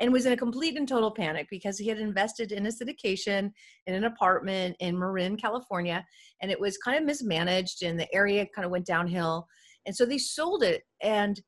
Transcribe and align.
and 0.00 0.12
was 0.12 0.26
in 0.26 0.32
a 0.32 0.36
complete 0.36 0.76
and 0.76 0.88
total 0.88 1.10
panic 1.10 1.46
because 1.50 1.78
he 1.78 1.86
had 1.86 1.98
invested 1.98 2.52
in 2.52 2.66
a 2.66 2.70
syndication 2.70 3.52
in 3.86 3.94
an 3.94 4.04
apartment 4.04 4.74
in 4.80 4.98
Marin, 4.98 5.36
California, 5.36 6.04
and 6.40 6.50
it 6.50 6.58
was 6.58 6.78
kind 6.78 6.98
of 6.98 7.04
mismanaged 7.04 7.82
and 7.82 8.00
the 8.00 8.12
area 8.14 8.46
kind 8.54 8.64
of 8.64 8.70
went 8.70 8.86
downhill. 8.86 9.46
And 9.86 9.94
so 9.94 10.06
they 10.06 10.18
sold 10.18 10.62
it 10.62 10.82
and 11.02 11.40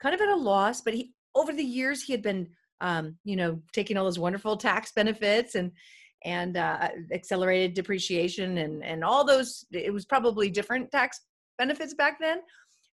kind 0.00 0.14
of 0.14 0.20
at 0.20 0.28
a 0.28 0.36
loss, 0.36 0.80
but 0.80 0.94
he 0.94 1.12
over 1.34 1.52
the 1.52 1.62
years 1.62 2.02
he 2.02 2.12
had 2.12 2.22
been 2.22 2.48
um, 2.80 3.16
you 3.24 3.36
know, 3.36 3.60
taking 3.72 3.96
all 3.96 4.04
those 4.04 4.18
wonderful 4.18 4.56
tax 4.56 4.92
benefits 4.92 5.54
and 5.54 5.72
and 6.24 6.56
uh, 6.56 6.88
accelerated 7.12 7.74
depreciation 7.74 8.58
and 8.58 8.84
and 8.84 9.04
all 9.04 9.24
those 9.24 9.64
it 9.70 9.92
was 9.92 10.04
probably 10.04 10.50
different 10.50 10.90
tax 10.90 11.20
benefits 11.58 11.94
back 11.94 12.18
then 12.20 12.40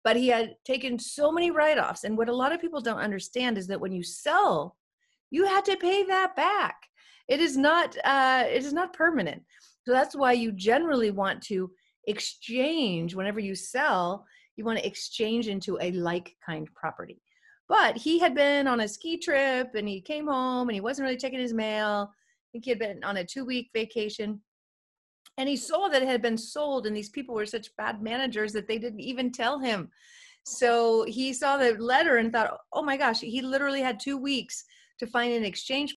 but 0.03 0.17
he 0.17 0.27
had 0.27 0.55
taken 0.65 0.99
so 0.99 1.31
many 1.31 1.49
write-offs 1.49 2.03
and 2.03 2.17
what 2.17 2.27
a 2.27 2.35
lot 2.35 2.51
of 2.51 2.59
people 2.59 2.81
don't 2.81 2.99
understand 2.99 3.57
is 3.57 3.65
that 3.65 3.79
when 3.79 3.93
you 3.93 4.03
sell 4.03 4.75
you 5.33 5.47
had 5.47 5.65
to 5.65 5.75
pay 5.77 6.03
that 6.03 6.35
back. 6.35 6.75
It 7.27 7.39
is 7.39 7.57
not 7.57 7.97
uh, 8.05 8.43
it 8.47 8.63
is 8.63 8.71
not 8.71 8.93
permanent. 8.93 9.41
So 9.85 9.91
that's 9.91 10.15
why 10.15 10.33
you 10.33 10.51
generally 10.51 11.11
want 11.11 11.41
to 11.43 11.71
exchange 12.07 13.15
whenever 13.15 13.39
you 13.39 13.55
sell 13.55 14.25
you 14.55 14.63
want 14.63 14.77
to 14.77 14.85
exchange 14.85 15.47
into 15.47 15.79
a 15.81 15.91
like 15.91 16.35
kind 16.45 16.67
property. 16.75 17.19
But 17.67 17.97
he 17.97 18.19
had 18.19 18.35
been 18.35 18.67
on 18.67 18.81
a 18.81 18.87
ski 18.87 19.17
trip 19.17 19.71
and 19.73 19.87
he 19.87 19.99
came 20.01 20.27
home 20.27 20.69
and 20.69 20.75
he 20.75 20.81
wasn't 20.81 21.05
really 21.05 21.17
checking 21.17 21.39
his 21.39 21.53
mail. 21.53 22.11
I 22.11 22.47
think 22.51 22.65
he 22.65 22.69
had 22.69 22.77
been 22.77 23.03
on 23.03 23.17
a 23.17 23.25
two 23.25 23.45
week 23.45 23.69
vacation. 23.73 24.39
And 25.39 25.49
he 25.49 25.55
saw 25.55 25.87
that 25.87 26.03
it 26.03 26.07
had 26.07 26.21
been 26.21 26.37
sold 26.37 26.85
and 26.85 26.95
these 26.95 27.09
people 27.09 27.33
were 27.33 27.47
such 27.47 27.75
bad 27.75 28.03
managers 28.03 28.53
that 28.53 28.67
they 28.67 28.77
didn't 28.77 28.99
even 28.99 29.31
tell 29.31 29.57
him. 29.59 29.89
So 30.45 31.05
he 31.07 31.33
saw 31.33 31.57
the 31.57 31.71
letter 31.79 32.17
and 32.17 32.31
thought 32.31 32.57
oh 32.73 32.83
my 32.83 32.97
gosh 32.97 33.21
he 33.21 33.41
literally 33.41 33.81
had 33.81 33.99
two 33.99 34.17
weeks 34.17 34.63
to 34.99 35.07
find 35.07 35.33
an 35.33 35.43
exchange 35.43 35.95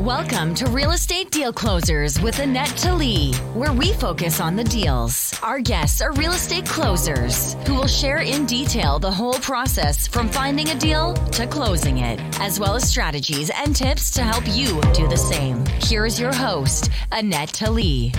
Welcome 0.00 0.54
to 0.54 0.66
Real 0.66 0.92
Estate 0.92 1.32
Deal 1.32 1.52
Closers 1.52 2.20
with 2.20 2.38
Annette 2.38 2.76
Talley, 2.76 3.32
where 3.52 3.72
we 3.72 3.92
focus 3.94 4.38
on 4.38 4.54
the 4.54 4.62
deals. 4.62 5.36
Our 5.42 5.58
guests 5.58 6.00
are 6.00 6.12
real 6.12 6.30
estate 6.30 6.66
closers 6.66 7.54
who 7.66 7.74
will 7.74 7.88
share 7.88 8.18
in 8.18 8.46
detail 8.46 9.00
the 9.00 9.10
whole 9.10 9.40
process 9.40 10.06
from 10.06 10.28
finding 10.28 10.68
a 10.68 10.76
deal 10.76 11.14
to 11.14 11.48
closing 11.48 11.98
it, 11.98 12.20
as 12.38 12.60
well 12.60 12.76
as 12.76 12.88
strategies 12.88 13.50
and 13.50 13.74
tips 13.74 14.12
to 14.12 14.22
help 14.22 14.44
you 14.46 14.80
do 14.94 15.08
the 15.08 15.16
same. 15.16 15.66
Here 15.82 16.06
is 16.06 16.20
your 16.20 16.32
host, 16.32 16.90
Annette 17.10 17.52
Talley. 17.52 18.12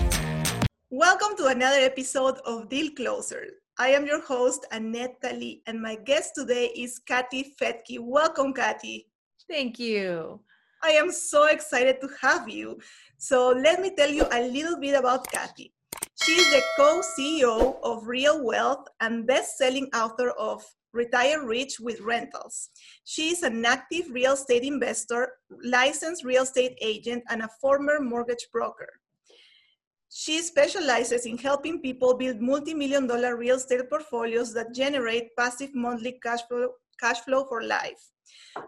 Welcome 0.90 1.38
to 1.38 1.46
another 1.46 1.80
episode 1.80 2.40
of 2.46 2.68
Deal 2.68 2.92
Closer. 2.94 3.46
I 3.78 3.92
am 3.92 4.06
your 4.06 4.22
host, 4.22 4.66
Annette 4.74 5.22
Talley, 5.22 5.62
and 5.66 5.82
my 5.82 5.96
guest 5.96 6.34
today 6.36 6.66
is 6.76 7.00
Kathy 7.00 7.56
Fettke. 7.58 8.00
Welcome, 8.02 8.54
Kathy. 8.54 9.09
Thank 9.50 9.80
you. 9.80 10.40
I 10.84 10.92
am 10.92 11.12
so 11.12 11.48
excited 11.48 12.00
to 12.02 12.10
have 12.22 12.48
you. 12.48 12.80
So 13.18 13.50
let 13.50 13.82
me 13.82 13.96
tell 13.96 14.10
you 14.10 14.26
a 14.32 14.48
little 14.48 14.80
bit 14.80 14.96
about 14.96 15.30
Kathy. 15.32 15.74
She 16.22 16.34
is 16.34 16.52
the 16.52 16.62
co-CEO 16.78 17.78
of 17.82 18.08
Real 18.08 18.46
Wealth 18.46 18.88
and 19.02 19.26
best-selling 19.26 19.90
author 19.96 20.30
of 20.32 20.64
Retire 20.94 21.46
Rich 21.46 21.80
with 21.80 22.00
Rentals. 22.02 22.70
She 23.06 23.30
is 23.30 23.42
an 23.42 23.66
active 23.66 24.12
real 24.12 24.34
estate 24.34 24.64
investor, 24.64 25.34
licensed 25.64 26.24
real 26.24 26.44
estate 26.44 26.78
agent, 26.82 27.24
and 27.30 27.42
a 27.42 27.50
former 27.60 28.00
mortgage 28.00 28.48
broker. 28.54 28.90
She 30.10 30.42
specializes 30.42 31.26
in 31.26 31.38
helping 31.38 31.82
people 31.82 32.16
build 32.16 32.40
multi-million 32.40 33.08
dollar 33.08 33.36
real 33.36 33.56
estate 33.56 33.90
portfolios 33.90 34.54
that 34.54 34.76
generate 34.76 35.36
passive 35.36 35.74
monthly 35.74 36.20
cash 36.22 36.42
flow, 36.48 36.70
cash 37.02 37.20
flow 37.22 37.46
for 37.46 37.64
life. 37.64 38.12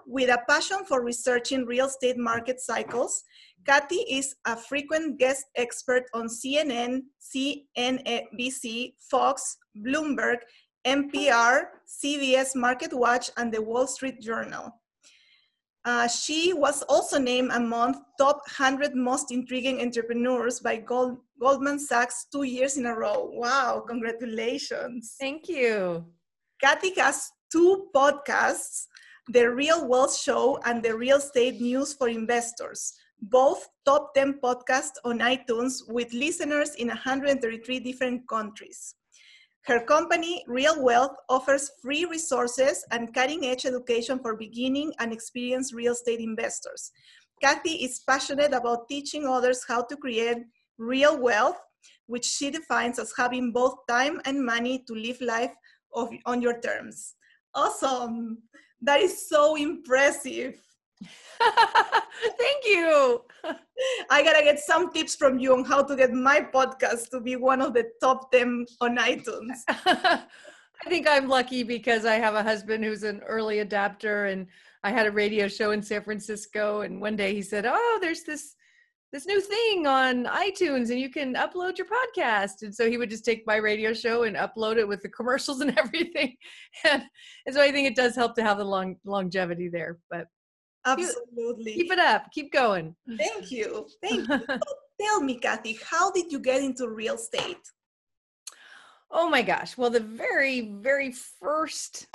With 0.06 0.30
a 0.30 0.40
passion 0.50 0.86
for 0.88 1.04
researching 1.04 1.66
real 1.66 1.88
estate 1.88 2.18
market 2.18 2.60
cycles, 2.60 3.24
Kathy 3.66 4.04
is 4.10 4.36
a 4.46 4.56
frequent 4.56 5.20
guest 5.20 5.46
expert 5.56 6.04
on 6.14 6.28
CNN, 6.28 7.02
CNBC, 7.22 8.94
Fox, 9.10 9.58
Bloomberg, 9.86 10.38
NPR, 10.86 11.66
CBS 11.88 12.56
Market 12.56 12.94
Watch, 12.94 13.30
and 13.38 13.54
the 13.54 13.62
Wall 13.62 13.86
Street 13.86 14.20
Journal. 14.20 14.72
Uh, 15.84 16.08
she 16.08 16.54
was 16.54 16.84
also 16.84 17.18
named 17.18 17.52
among 17.54 18.04
top 18.20 18.38
100 18.46 18.96
most 18.96 19.32
intriguing 19.32 19.82
entrepreneurs 19.82 20.60
by 20.60 20.78
Gold, 20.78 21.18
Goldman 21.40 21.80
Sachs 21.80 22.28
two 22.32 22.44
years 22.44 22.78
in 22.78 22.86
a 22.86 22.96
row. 22.96 23.32
Wow, 23.34 23.84
congratulations. 23.88 25.16
Thank 25.20 25.50
you. 25.50 26.06
Kathy 26.62 26.94
has 27.00 27.32
two 27.52 27.88
podcasts 27.96 28.86
the 29.30 29.50
Real 29.50 29.88
Wealth 29.88 30.18
Show 30.18 30.60
and 30.66 30.84
the 30.84 30.98
Real 30.98 31.18
Estate 31.18 31.62
News 31.62 31.94
for 31.94 32.10
Investors, 32.10 32.94
both 33.22 33.70
top 33.86 34.14
10 34.16 34.40
podcasts 34.44 34.98
on 35.06 35.20
iTunes 35.20 35.82
with 35.88 36.12
listeners 36.12 36.76
in 36.76 36.88
133 36.88 37.80
different 37.80 38.28
countries. 38.28 38.96
Her 39.66 39.80
company, 39.80 40.44
Real 40.48 40.84
Wealth, 40.84 41.16
offers 41.30 41.72
free 41.82 42.06
resources 42.06 42.84
and 42.92 43.14
cutting 43.14 43.46
edge 43.46 43.66
education 43.66 44.20
for 44.20 44.36
beginning 44.36 44.92
and 45.00 45.14
experienced 45.14 45.74
real 45.74 45.94
estate 45.94 46.20
investors. 46.20 46.92
Kathy 47.42 47.84
is 47.84 48.00
passionate 48.00 48.54
about 48.54 48.90
teaching 48.90 49.26
others 49.28 49.64
how 49.68 49.84
to 49.84 49.96
create 49.98 50.38
real 50.80 51.18
wealth, 51.18 51.58
which 52.08 52.26
she 52.26 52.50
defines 52.50 52.98
as 52.98 53.14
having 53.16 53.52
both 53.52 53.76
time 53.88 54.20
and 54.26 54.44
money 54.44 54.84
to 54.88 54.94
live 54.94 55.22
life 55.22 55.54
of, 55.94 56.10
on 56.26 56.42
your 56.42 56.60
terms. 56.60 57.16
Awesome. 57.54 58.38
That 58.82 59.02
is 59.02 59.28
so 59.30 59.56
impressive. 59.56 60.56
Thank 61.42 62.66
you. 62.66 63.22
I 64.10 64.24
gotta 64.24 64.44
get 64.44 64.60
some 64.60 64.92
tips 64.92 65.16
from 65.16 65.40
you 65.40 65.54
on 65.54 65.66
how 65.66 65.84
to 65.84 65.96
get 65.96 66.14
my 66.14 66.42
podcast 66.42 67.10
to 67.12 67.20
be 67.20 67.36
one 67.36 67.62
of 67.62 67.74
the 67.74 67.90
top 68.02 68.32
10 68.32 68.66
on 68.82 68.98
iTunes. 68.98 69.60
I 69.68 70.90
think 70.90 71.08
I'm 71.08 71.28
lucky 71.28 71.64
because 71.64 72.06
I 72.06 72.16
have 72.16 72.36
a 72.36 72.44
husband 72.44 72.84
who's 72.84 73.04
an 73.04 73.22
early 73.28 73.60
adapter 73.60 74.26
and 74.26 74.48
I 74.84 74.92
had 74.92 75.06
a 75.06 75.12
radio 75.12 75.48
show 75.48 75.72
in 75.72 75.82
San 75.82 76.04
Francisco 76.04 76.82
and 76.82 77.00
one 77.00 77.16
day 77.16 77.34
he 77.36 77.42
said, 77.42 77.66
"Oh, 77.68 78.00
there's 78.02 78.24
this 78.24 78.56
this 79.12 79.26
new 79.26 79.42
thing 79.42 79.88
on 79.88 80.26
iTunes 80.26 80.90
and 80.90 81.00
you 81.00 81.10
can 81.10 81.34
upload 81.36 81.78
your 81.78 81.88
podcast. 81.88 82.62
And 82.62 82.74
so 82.74 82.90
he 82.90 82.98
would 82.98 83.10
just 83.10 83.26
take 83.26 83.46
my 83.46 83.58
radio 83.58 83.94
show 83.94 84.24
and 84.24 84.38
upload 84.38 84.78
it 84.78 84.88
with 84.88 85.02
the 85.02 85.10
commercials 85.10 85.62
and 85.62 85.78
everything. 85.78 86.36
And, 86.90 87.04
and 87.46 87.56
so 87.56 87.62
I 87.62 87.72
think 87.72 87.88
it 87.88 87.96
does 87.96 88.16
help 88.16 88.36
to 88.36 88.44
have 88.44 88.58
the 88.58 88.64
long 88.64 88.96
longevity 89.04 89.70
there. 89.70 90.00
But 90.10 90.28
absolutely 90.86 91.74
keep, 91.74 91.84
keep 91.84 91.92
it 91.92 92.00
up, 92.00 92.32
keep 92.32 92.52
going. 92.54 92.96
Thank 93.18 93.52
you. 93.52 93.88
Thank 94.02 94.28
you. 94.30 94.40
tell 95.02 95.22
me, 95.22 95.36
Kathy, 95.36 95.78
how 95.90 96.12
did 96.12 96.32
you 96.32 96.40
get 96.40 96.64
into 96.64 96.90
real 96.90 97.16
estate? 97.16 97.58
Oh 99.12 99.30
my 99.30 99.42
gosh. 99.42 99.78
Well, 99.78 99.90
the 99.90 100.00
very, 100.00 100.72
very 100.82 101.12
first 101.12 102.08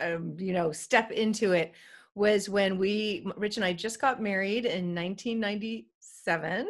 um, 0.00 0.36
you 0.38 0.52
know, 0.52 0.72
step 0.72 1.10
into 1.10 1.52
it 1.52 1.72
was 2.14 2.48
when 2.48 2.78
we 2.78 3.26
Rich 3.36 3.56
and 3.56 3.64
I 3.64 3.72
just 3.72 4.00
got 4.00 4.22
married 4.22 4.64
in 4.64 4.94
1990 4.94 5.86
seven. 6.28 6.68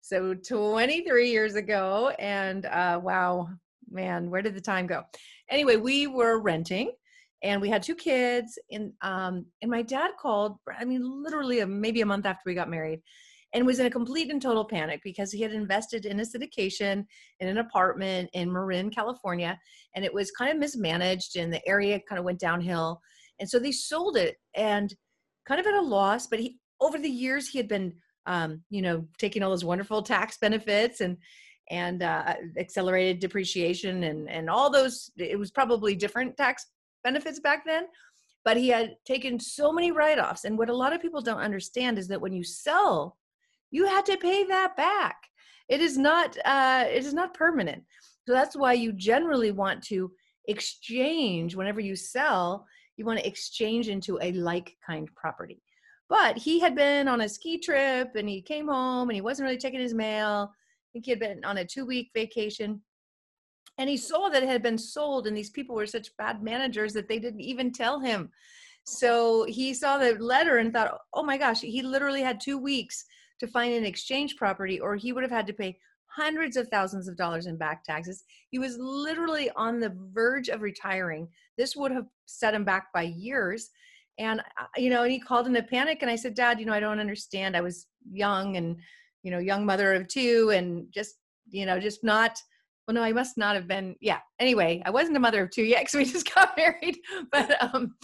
So 0.00 0.32
23 0.32 1.30
years 1.30 1.54
ago. 1.54 2.12
And 2.18 2.64
uh, 2.64 2.98
wow, 3.02 3.48
man, 3.90 4.30
where 4.30 4.40
did 4.40 4.54
the 4.54 4.60
time 4.60 4.86
go? 4.86 5.02
Anyway, 5.50 5.76
we 5.76 6.06
were 6.06 6.40
renting 6.40 6.92
and 7.42 7.60
we 7.60 7.68
had 7.68 7.82
two 7.82 7.94
kids 7.94 8.58
and 8.70 8.94
um 9.02 9.44
and 9.60 9.70
my 9.70 9.82
dad 9.82 10.10
called 10.18 10.56
i 10.80 10.86
mean 10.86 11.02
literally 11.22 11.60
a, 11.60 11.66
maybe 11.66 12.00
a 12.00 12.06
month 12.06 12.24
after 12.24 12.40
we 12.46 12.54
got 12.54 12.70
married 12.70 13.02
and 13.52 13.66
was 13.66 13.78
in 13.78 13.84
a 13.84 13.90
complete 13.90 14.30
and 14.30 14.40
total 14.40 14.64
panic 14.64 15.02
because 15.04 15.30
he 15.30 15.42
had 15.42 15.52
invested 15.52 16.06
in 16.06 16.18
a 16.18 16.22
syndication 16.22 17.04
in 17.40 17.48
an 17.48 17.58
apartment 17.58 18.30
in 18.32 18.50
marin 18.50 18.88
california 18.88 19.58
and 19.94 20.02
it 20.02 20.14
was 20.14 20.30
kind 20.30 20.50
of 20.50 20.56
mismanaged 20.56 21.36
and 21.36 21.52
the 21.52 21.60
area 21.68 22.00
kind 22.08 22.18
of 22.18 22.24
went 22.24 22.40
downhill 22.40 22.98
and 23.38 23.46
so 23.50 23.58
they 23.58 23.70
sold 23.70 24.16
it 24.16 24.36
and 24.54 24.94
kind 25.46 25.60
of 25.60 25.66
at 25.66 25.74
a 25.74 25.82
loss 25.82 26.26
but 26.26 26.40
he 26.40 26.56
over 26.80 26.98
the 26.98 27.16
years 27.24 27.48
he 27.48 27.58
had 27.58 27.68
been 27.68 27.92
um, 28.26 28.62
you 28.70 28.82
know, 28.82 29.06
taking 29.18 29.42
all 29.42 29.50
those 29.50 29.64
wonderful 29.64 30.02
tax 30.02 30.38
benefits 30.38 31.00
and 31.00 31.16
and 31.70 32.02
uh, 32.02 32.34
accelerated 32.58 33.18
depreciation 33.20 34.04
and 34.04 34.28
and 34.28 34.48
all 34.50 34.70
those. 34.70 35.10
It 35.16 35.38
was 35.38 35.50
probably 35.50 35.94
different 35.94 36.36
tax 36.36 36.66
benefits 37.02 37.40
back 37.40 37.64
then, 37.64 37.86
but 38.44 38.56
he 38.56 38.68
had 38.68 38.96
taken 39.04 39.38
so 39.38 39.72
many 39.72 39.92
write-offs. 39.92 40.44
And 40.44 40.58
what 40.58 40.68
a 40.68 40.76
lot 40.76 40.92
of 40.92 41.00
people 41.00 41.20
don't 41.20 41.38
understand 41.38 41.98
is 41.98 42.08
that 42.08 42.20
when 42.20 42.32
you 42.32 42.44
sell, 42.44 43.16
you 43.70 43.86
had 43.86 44.06
to 44.06 44.16
pay 44.16 44.44
that 44.44 44.76
back. 44.76 45.16
It 45.68 45.80
is 45.80 45.96
not 45.98 46.36
uh, 46.44 46.84
it 46.88 47.04
is 47.04 47.14
not 47.14 47.34
permanent. 47.34 47.82
So 48.26 48.32
that's 48.32 48.56
why 48.56 48.72
you 48.72 48.92
generally 48.92 49.52
want 49.52 49.82
to 49.84 50.10
exchange 50.48 51.54
whenever 51.54 51.80
you 51.80 51.96
sell. 51.96 52.66
You 52.96 53.04
want 53.04 53.18
to 53.18 53.26
exchange 53.26 53.88
into 53.88 54.18
a 54.22 54.32
like 54.32 54.76
kind 54.86 55.08
property. 55.14 55.60
But 56.08 56.38
he 56.38 56.60
had 56.60 56.74
been 56.74 57.08
on 57.08 57.22
a 57.22 57.28
ski 57.28 57.58
trip 57.58 58.14
and 58.14 58.28
he 58.28 58.40
came 58.40 58.68
home 58.68 59.08
and 59.08 59.14
he 59.14 59.20
wasn't 59.20 59.46
really 59.46 59.58
checking 59.58 59.80
his 59.80 59.94
mail. 59.94 60.52
I 60.52 60.88
think 60.92 61.04
he 61.04 61.10
had 61.10 61.20
been 61.20 61.44
on 61.44 61.58
a 61.58 61.64
two 61.64 61.84
week 61.84 62.10
vacation. 62.14 62.80
And 63.78 63.90
he 63.90 63.96
saw 63.96 64.28
that 64.30 64.42
it 64.42 64.48
had 64.48 64.62
been 64.62 64.78
sold, 64.78 65.26
and 65.26 65.36
these 65.36 65.50
people 65.50 65.76
were 65.76 65.86
such 65.86 66.16
bad 66.16 66.42
managers 66.42 66.94
that 66.94 67.08
they 67.08 67.18
didn't 67.18 67.42
even 67.42 67.72
tell 67.72 68.00
him. 68.00 68.30
So 68.84 69.44
he 69.44 69.74
saw 69.74 69.98
the 69.98 70.14
letter 70.14 70.58
and 70.58 70.72
thought, 70.72 70.96
oh 71.12 71.22
my 71.22 71.36
gosh, 71.36 71.60
he 71.60 71.82
literally 71.82 72.22
had 72.22 72.40
two 72.40 72.56
weeks 72.56 73.04
to 73.40 73.46
find 73.46 73.74
an 73.74 73.84
exchange 73.84 74.36
property, 74.36 74.80
or 74.80 74.96
he 74.96 75.12
would 75.12 75.22
have 75.22 75.30
had 75.30 75.46
to 75.48 75.52
pay 75.52 75.78
hundreds 76.06 76.56
of 76.56 76.68
thousands 76.68 77.08
of 77.08 77.16
dollars 77.16 77.46
in 77.46 77.58
back 77.58 77.84
taxes. 77.84 78.24
He 78.48 78.58
was 78.58 78.78
literally 78.78 79.50
on 79.56 79.78
the 79.80 79.94
verge 80.14 80.48
of 80.48 80.62
retiring. 80.62 81.28
This 81.58 81.76
would 81.76 81.92
have 81.92 82.06
set 82.24 82.54
him 82.54 82.64
back 82.64 82.92
by 82.94 83.02
years. 83.02 83.68
And, 84.18 84.40
uh, 84.40 84.66
you 84.76 84.90
know, 84.90 85.02
and 85.02 85.12
he 85.12 85.18
called 85.18 85.46
in 85.46 85.56
a 85.56 85.62
panic. 85.62 85.98
And 86.00 86.10
I 86.10 86.16
said, 86.16 86.34
Dad, 86.34 86.58
you 86.58 86.66
know, 86.66 86.72
I 86.72 86.80
don't 86.80 87.00
understand. 87.00 87.56
I 87.56 87.60
was 87.60 87.86
young 88.10 88.56
and, 88.56 88.76
you 89.22 89.30
know, 89.30 89.38
young 89.38 89.66
mother 89.66 89.92
of 89.94 90.08
two 90.08 90.50
and 90.54 90.86
just, 90.90 91.16
you 91.50 91.66
know, 91.66 91.78
just 91.78 92.02
not 92.02 92.38
well 92.86 92.94
no 92.94 93.02
i 93.02 93.12
must 93.12 93.36
not 93.36 93.54
have 93.54 93.66
been 93.66 93.96
yeah. 94.00 94.18
Anyway 94.38 94.82
i 94.84 94.90
wasn't 94.90 95.16
a 95.16 95.20
mother 95.20 95.42
of 95.42 95.50
two 95.50 95.64
yet 95.64 95.80
because 95.80 95.94
we 95.94 96.04
just 96.12 96.32
got 96.32 96.56
married. 96.56 96.98
But 97.32 97.62
um 97.62 97.94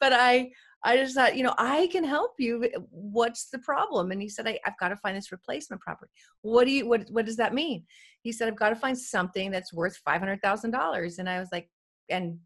but 0.00 0.12
i 0.12 0.50
i 0.84 0.96
just 0.96 1.14
thought 1.16 1.36
you 1.36 1.42
know 1.42 1.54
i 1.58 1.88
can 1.90 2.04
help 2.04 2.32
you. 2.38 2.68
What's 2.90 3.50
the 3.50 3.58
problem? 3.58 4.10
And 4.10 4.22
he 4.22 4.28
said 4.28 4.46
I, 4.46 4.58
i've 4.64 4.78
got 4.78 4.88
to 4.88 4.96
find 4.96 5.16
this 5.16 5.32
replacement 5.32 5.82
property. 5.82 6.12
What 6.42 6.64
do 6.64 6.70
you 6.70 6.88
what 6.88 7.08
what 7.10 7.26
does 7.26 7.36
that 7.36 7.54
mean? 7.54 7.84
He 8.22 8.32
said 8.32 8.48
i've 8.48 8.56
got 8.56 8.70
to 8.70 8.76
find 8.76 8.96
something 8.96 9.50
that's 9.50 9.72
worth 9.72 9.98
$500000 10.06 11.18
and 11.18 11.28
i 11.28 11.38
was 11.38 11.48
like 11.52 11.68
and 12.08 12.38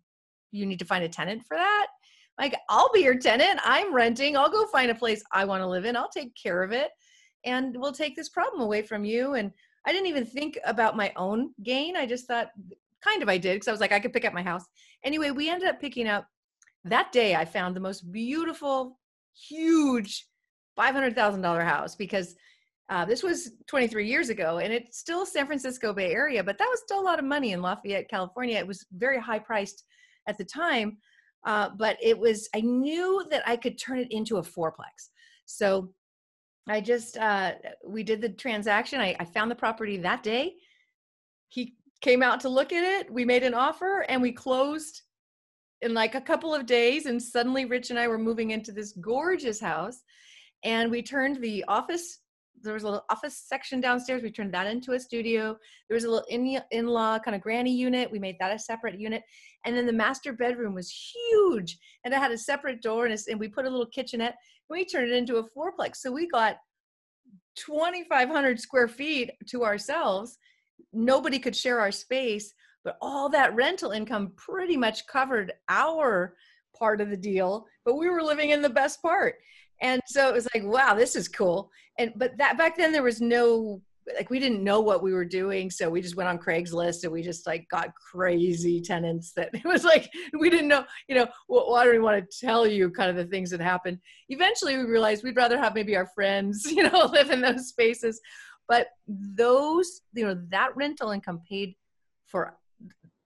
you 0.50 0.66
need 0.66 0.78
to 0.80 0.84
find 0.84 1.04
a 1.04 1.08
tenant 1.08 1.42
for 1.46 1.56
that 1.56 1.86
like 2.42 2.54
i'll 2.68 2.90
be 2.92 3.00
your 3.00 3.18
tenant 3.18 3.58
i'm 3.64 3.94
renting 3.94 4.36
i'll 4.36 4.50
go 4.50 4.66
find 4.66 4.90
a 4.90 4.94
place 4.94 5.22
i 5.32 5.44
want 5.44 5.62
to 5.62 5.66
live 5.66 5.84
in 5.84 5.96
i'll 5.96 6.08
take 6.08 6.34
care 6.34 6.62
of 6.62 6.72
it 6.72 6.90
and 7.44 7.74
we'll 7.78 7.92
take 7.92 8.14
this 8.14 8.28
problem 8.28 8.60
away 8.60 8.82
from 8.82 9.04
you 9.04 9.34
and 9.34 9.52
I 9.84 9.92
didn't 9.92 10.06
even 10.08 10.24
think 10.24 10.58
about 10.64 10.96
my 10.96 11.12
own 11.16 11.52
gain. 11.62 11.96
I 11.96 12.06
just 12.06 12.26
thought, 12.26 12.50
kind 13.02 13.22
of, 13.22 13.28
I 13.28 13.38
did 13.38 13.54
because 13.54 13.68
I 13.68 13.72
was 13.72 13.80
like, 13.80 13.92
I 13.92 14.00
could 14.00 14.12
pick 14.12 14.24
up 14.24 14.32
my 14.32 14.42
house. 14.42 14.64
Anyway, 15.04 15.30
we 15.30 15.50
ended 15.50 15.68
up 15.68 15.80
picking 15.80 16.06
up 16.06 16.26
that 16.84 17.10
day. 17.12 17.34
I 17.34 17.44
found 17.44 17.74
the 17.74 17.80
most 17.80 18.12
beautiful, 18.12 18.98
huge 19.34 20.26
$500,000 20.78 21.64
house 21.64 21.96
because 21.96 22.34
uh, 22.90 23.04
this 23.04 23.22
was 23.22 23.52
23 23.68 24.06
years 24.06 24.28
ago 24.28 24.58
and 24.58 24.72
it's 24.72 24.98
still 24.98 25.26
San 25.26 25.46
Francisco 25.46 25.92
Bay 25.92 26.12
Area, 26.12 26.44
but 26.44 26.58
that 26.58 26.68
was 26.68 26.80
still 26.80 27.00
a 27.00 27.02
lot 27.02 27.18
of 27.18 27.24
money 27.24 27.52
in 27.52 27.62
Lafayette, 27.62 28.08
California. 28.08 28.58
It 28.58 28.66
was 28.66 28.86
very 28.92 29.20
high 29.20 29.38
priced 29.38 29.84
at 30.28 30.38
the 30.38 30.44
time. 30.44 30.98
Uh, 31.44 31.70
but 31.76 31.96
it 32.00 32.18
was, 32.18 32.48
I 32.54 32.60
knew 32.60 33.24
that 33.30 33.42
I 33.46 33.56
could 33.56 33.78
turn 33.78 33.98
it 33.98 34.12
into 34.12 34.36
a 34.36 34.42
fourplex. 34.42 35.10
So 35.46 35.92
I 36.68 36.80
just 36.80 37.18
uh, 37.18 37.52
we 37.84 38.02
did 38.02 38.20
the 38.20 38.28
transaction. 38.28 39.00
I, 39.00 39.16
I 39.18 39.24
found 39.24 39.50
the 39.50 39.56
property 39.56 39.96
that 39.98 40.22
day. 40.22 40.54
He 41.48 41.74
came 42.00 42.22
out 42.22 42.40
to 42.40 42.48
look 42.48 42.72
at 42.72 42.84
it. 42.84 43.12
We 43.12 43.24
made 43.24 43.42
an 43.42 43.54
offer 43.54 44.04
and 44.08 44.22
we 44.22 44.32
closed 44.32 45.02
in 45.80 45.94
like 45.94 46.14
a 46.14 46.20
couple 46.20 46.54
of 46.54 46.66
days. 46.66 47.06
And 47.06 47.20
suddenly, 47.20 47.64
Rich 47.64 47.90
and 47.90 47.98
I 47.98 48.08
were 48.08 48.18
moving 48.18 48.52
into 48.52 48.72
this 48.72 48.92
gorgeous 48.92 49.60
house. 49.60 50.02
And 50.64 50.90
we 50.90 51.02
turned 51.02 51.42
the 51.42 51.64
office. 51.66 52.20
There 52.60 52.74
was 52.74 52.82
a 52.82 52.86
little 52.86 53.04
office 53.10 53.36
section 53.36 53.80
downstairs. 53.80 54.22
We 54.22 54.30
turned 54.30 54.54
that 54.54 54.66
into 54.66 54.92
a 54.92 55.00
studio. 55.00 55.56
There 55.88 55.94
was 55.94 56.04
a 56.04 56.10
little 56.10 56.26
in 56.28 56.60
in-law 56.70 57.18
kind 57.20 57.34
of 57.34 57.40
granny 57.40 57.72
unit. 57.72 58.10
We 58.10 58.18
made 58.18 58.36
that 58.38 58.54
a 58.54 58.58
separate 58.58 59.00
unit. 59.00 59.22
And 59.64 59.76
then 59.76 59.86
the 59.86 59.92
master 59.92 60.32
bedroom 60.32 60.74
was 60.74 60.90
huge, 60.90 61.78
and 62.04 62.12
it 62.12 62.18
had 62.18 62.32
a 62.32 62.38
separate 62.38 62.82
door, 62.82 63.06
and, 63.06 63.18
and 63.28 63.40
we 63.40 63.48
put 63.48 63.66
a 63.66 63.70
little 63.70 63.86
kitchenette 63.86 64.36
And 64.68 64.76
we 64.76 64.84
turned 64.84 65.10
it 65.10 65.16
into 65.16 65.36
a 65.36 65.48
fourplex. 65.50 65.96
So 65.96 66.12
we 66.12 66.28
got 66.28 66.56
2,500 67.56 68.60
square 68.60 68.88
feet 68.88 69.30
to 69.48 69.64
ourselves. 69.64 70.38
Nobody 70.92 71.38
could 71.38 71.56
share 71.56 71.80
our 71.80 71.92
space, 71.92 72.52
but 72.84 72.96
all 73.00 73.28
that 73.30 73.54
rental 73.54 73.90
income 73.90 74.32
pretty 74.36 74.76
much 74.76 75.06
covered 75.06 75.52
our 75.68 76.34
part 76.76 77.00
of 77.00 77.10
the 77.10 77.16
deal. 77.16 77.66
But 77.84 77.94
we 77.94 78.08
were 78.08 78.22
living 78.22 78.50
in 78.50 78.62
the 78.62 78.70
best 78.70 79.02
part. 79.02 79.36
And 79.82 80.00
so 80.06 80.28
it 80.28 80.34
was 80.34 80.48
like, 80.54 80.64
wow, 80.64 80.94
this 80.94 81.16
is 81.16 81.28
cool. 81.28 81.70
And 81.98 82.12
but 82.16 82.38
that 82.38 82.56
back 82.56 82.76
then 82.76 82.92
there 82.92 83.02
was 83.02 83.20
no 83.20 83.82
like 84.16 84.30
we 84.30 84.40
didn't 84.40 84.64
know 84.64 84.80
what 84.80 85.02
we 85.02 85.12
were 85.12 85.24
doing. 85.24 85.70
So 85.70 85.90
we 85.90 86.00
just 86.00 86.16
went 86.16 86.28
on 86.28 86.38
craigslist 86.38 87.04
and 87.04 87.12
we 87.12 87.22
just 87.22 87.46
like 87.46 87.68
got 87.68 87.92
crazy 87.94 88.80
tenants 88.80 89.32
that 89.36 89.50
it 89.52 89.64
was 89.64 89.84
like 89.84 90.08
we 90.38 90.48
didn't 90.48 90.68
know 90.68 90.84
you 91.08 91.16
know 91.16 91.26
well, 91.48 91.70
why 91.70 91.84
do 91.84 91.90
we 91.90 91.98
want 91.98 92.24
to 92.30 92.46
tell 92.46 92.66
you 92.66 92.90
kind 92.90 93.10
of 93.10 93.16
the 93.16 93.26
things 93.26 93.50
that 93.50 93.60
happened. 93.60 93.98
Eventually 94.28 94.76
we 94.76 94.84
realized 94.84 95.24
we'd 95.24 95.36
rather 95.36 95.58
have 95.58 95.74
maybe 95.74 95.96
our 95.96 96.08
friends 96.14 96.64
you 96.70 96.88
know 96.88 97.06
live 97.12 97.30
in 97.30 97.40
those 97.40 97.68
spaces. 97.68 98.20
But 98.68 98.86
those 99.06 100.02
you 100.14 100.24
know 100.24 100.40
that 100.50 100.76
rental 100.76 101.10
income 101.10 101.42
paid 101.48 101.74
for 102.28 102.56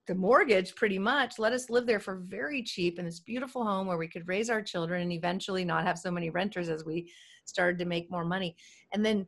the 0.07 0.15
mortgage 0.15 0.75
pretty 0.75 0.99
much 0.99 1.39
let 1.39 1.53
us 1.53 1.69
live 1.69 1.87
there 1.87 2.01
for 2.01 2.17
very 2.17 2.63
cheap 2.63 2.99
in 2.99 3.05
this 3.05 3.21
beautiful 3.21 3.65
home 3.65 3.87
where 3.87 3.99
we 3.99 4.09
could 4.09 4.27
raise 4.29 4.49
our 4.51 4.63
children 4.63 5.03
and 5.03 5.13
eventually 5.13 5.65
not 5.65 5.85
have 5.85 5.99
so 5.99 6.11
many 6.11 6.31
renters 6.31 6.69
as 6.69 6.85
we 6.85 7.11
started 7.45 7.79
to 7.79 7.85
make 7.85 8.11
more 8.11 8.25
money 8.25 8.57
and 8.93 9.05
then 9.05 9.27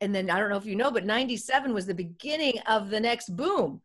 and 0.00 0.14
then 0.14 0.30
I 0.30 0.38
don't 0.38 0.50
know 0.50 0.56
if 0.56 0.66
you 0.66 0.76
know, 0.76 0.90
but 0.90 1.04
97 1.04 1.74
was 1.74 1.86
the 1.86 1.94
beginning 1.94 2.58
of 2.66 2.90
the 2.90 3.00
next 3.00 3.36
boom. 3.36 3.80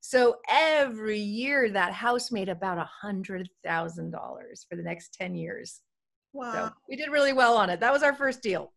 So 0.00 0.36
every 0.48 1.18
year 1.18 1.70
that 1.70 1.92
house 1.92 2.30
made 2.30 2.48
about 2.48 2.78
a 2.78 2.84
hundred 2.84 3.48
thousand 3.64 4.12
dollars 4.12 4.64
for 4.68 4.76
the 4.76 4.82
next 4.82 5.14
10 5.14 5.34
years. 5.34 5.80
Wow. 6.32 6.52
So 6.52 6.72
we 6.88 6.96
did 6.96 7.10
really 7.10 7.32
well 7.32 7.56
on 7.56 7.70
it. 7.70 7.80
That 7.80 7.92
was 7.92 8.02
our 8.02 8.14
first 8.14 8.42
deal. 8.42 8.72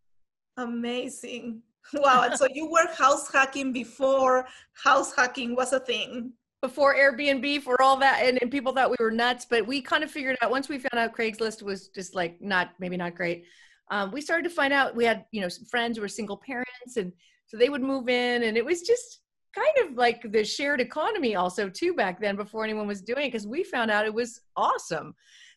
Amazing. 0.56 1.62
Wow. 1.94 2.24
and 2.24 2.38
so 2.38 2.46
you 2.52 2.70
were 2.70 2.86
house 2.92 3.32
hacking 3.32 3.72
before 3.72 4.46
house 4.74 5.14
hacking 5.14 5.56
was 5.56 5.72
a 5.72 5.80
thing. 5.80 6.32
Before 6.62 6.94
Airbnb, 6.94 7.62
for 7.62 7.80
all 7.80 7.96
that, 7.98 8.22
and, 8.22 8.38
and 8.42 8.50
people 8.50 8.72
thought 8.72 8.90
we 8.90 8.96
were 9.02 9.10
nuts, 9.10 9.46
but 9.48 9.66
we 9.66 9.80
kind 9.80 10.04
of 10.04 10.10
figured 10.10 10.36
out 10.42 10.50
once 10.50 10.68
we 10.68 10.78
found 10.78 10.98
out 10.98 11.16
Craigslist 11.16 11.62
was 11.62 11.88
just 11.88 12.14
like 12.14 12.40
not 12.40 12.70
maybe 12.78 12.96
not 12.96 13.14
great 13.14 13.44
um, 13.90 14.12
we 14.12 14.20
started 14.20 14.48
to 14.48 14.54
find 14.54 14.72
out 14.72 14.94
we 14.94 15.04
had 15.04 15.24
you 15.32 15.40
know 15.40 15.48
some 15.48 15.64
friends 15.64 15.96
who 15.96 16.02
were 16.02 16.08
single 16.08 16.36
parents 16.36 16.96
and 16.96 17.12
so 17.46 17.56
they 17.56 17.68
would 17.68 17.82
move 17.82 18.08
in 18.08 18.44
and 18.44 18.56
it 18.56 18.64
was 18.64 18.82
just 18.82 19.20
kind 19.54 19.88
of 19.88 19.96
like 19.96 20.22
the 20.30 20.44
shared 20.44 20.80
economy 20.80 21.34
also 21.34 21.68
too 21.68 21.92
back 21.92 22.20
then 22.20 22.36
before 22.36 22.62
anyone 22.62 22.86
was 22.86 23.02
doing 23.02 23.24
it 23.24 23.32
because 23.32 23.48
we 23.48 23.64
found 23.64 23.90
out 23.90 24.06
it 24.06 24.14
was 24.14 24.40
awesome. 24.56 25.14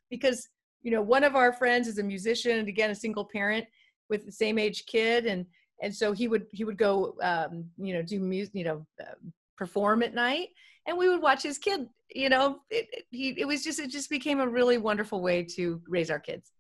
Because 0.10 0.48
you 0.82 0.92
know 0.92 1.02
one 1.02 1.24
of 1.24 1.36
our 1.36 1.54
friends 1.54 1.88
is 1.88 2.00
a 2.00 2.04
musician 2.04 2.60
and 2.60 2.68
again 2.68 2.90
a 2.90 2.96
single 2.96 3.26
parent 3.26 3.66
with 4.10 4.26
the 4.26 4.32
same 4.32 4.58
age 4.58 4.86
kid 4.88 5.26
and 5.28 5.46
and 5.82 5.96
so 5.96 6.12
he 6.12 6.28
would 6.28 6.46
he 6.52 6.66
would 6.66 6.78
go 6.78 7.16
um, 7.22 7.66
you 7.78 7.94
know 7.94 8.02
do 8.02 8.20
music 8.20 8.54
you 8.56 8.64
know 8.64 8.86
uh, 9.00 9.14
perform 9.58 10.02
at 10.02 10.14
night 10.14 10.50
and 10.88 10.98
we 10.98 11.10
would 11.10 11.22
watch 11.22 11.44
his 11.44 11.58
kid 11.58 11.88
you 12.14 12.30
know 12.30 12.60
it, 12.70 12.88
it, 12.92 13.06
he, 13.10 13.30
it 13.38 13.46
was 13.46 13.64
just 13.64 13.80
it 13.80 13.90
just 13.90 14.10
became 14.10 14.40
a 14.40 14.48
really 14.48 14.78
wonderful 14.78 15.22
way 15.22 15.44
to 15.44 15.82
raise 15.88 16.10
our 16.10 16.20
kids 16.20 16.52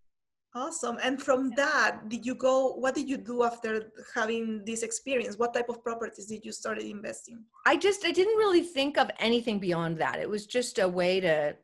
Awesome. 0.55 0.99
And 1.01 1.19
from 1.19 1.49
that, 1.55 2.09
did 2.09 2.27
you 2.27 2.35
go, 2.35 2.73
what 2.73 2.93
did 2.93 3.09
you 3.09 3.17
do 3.17 3.43
after 3.43 3.91
having 4.13 4.63
this 4.65 4.83
experience? 4.83 5.35
What 5.35 5.51
type 5.51 5.67
of 5.67 5.83
properties 5.83 6.27
did 6.27 6.45
you 6.45 6.51
start 6.51 6.79
investing? 6.79 7.43
I 7.65 7.75
just, 7.75 8.05
I 8.05 8.11
didn't 8.11 8.37
really 8.37 8.61
think 8.61 8.99
of 8.99 9.09
anything 9.17 9.57
beyond 9.57 9.97
that. 9.97 10.19
It 10.19 10.29
was 10.29 10.45
just 10.45 10.77
a 10.77 10.87
way 10.87 11.19
to, 11.21 11.55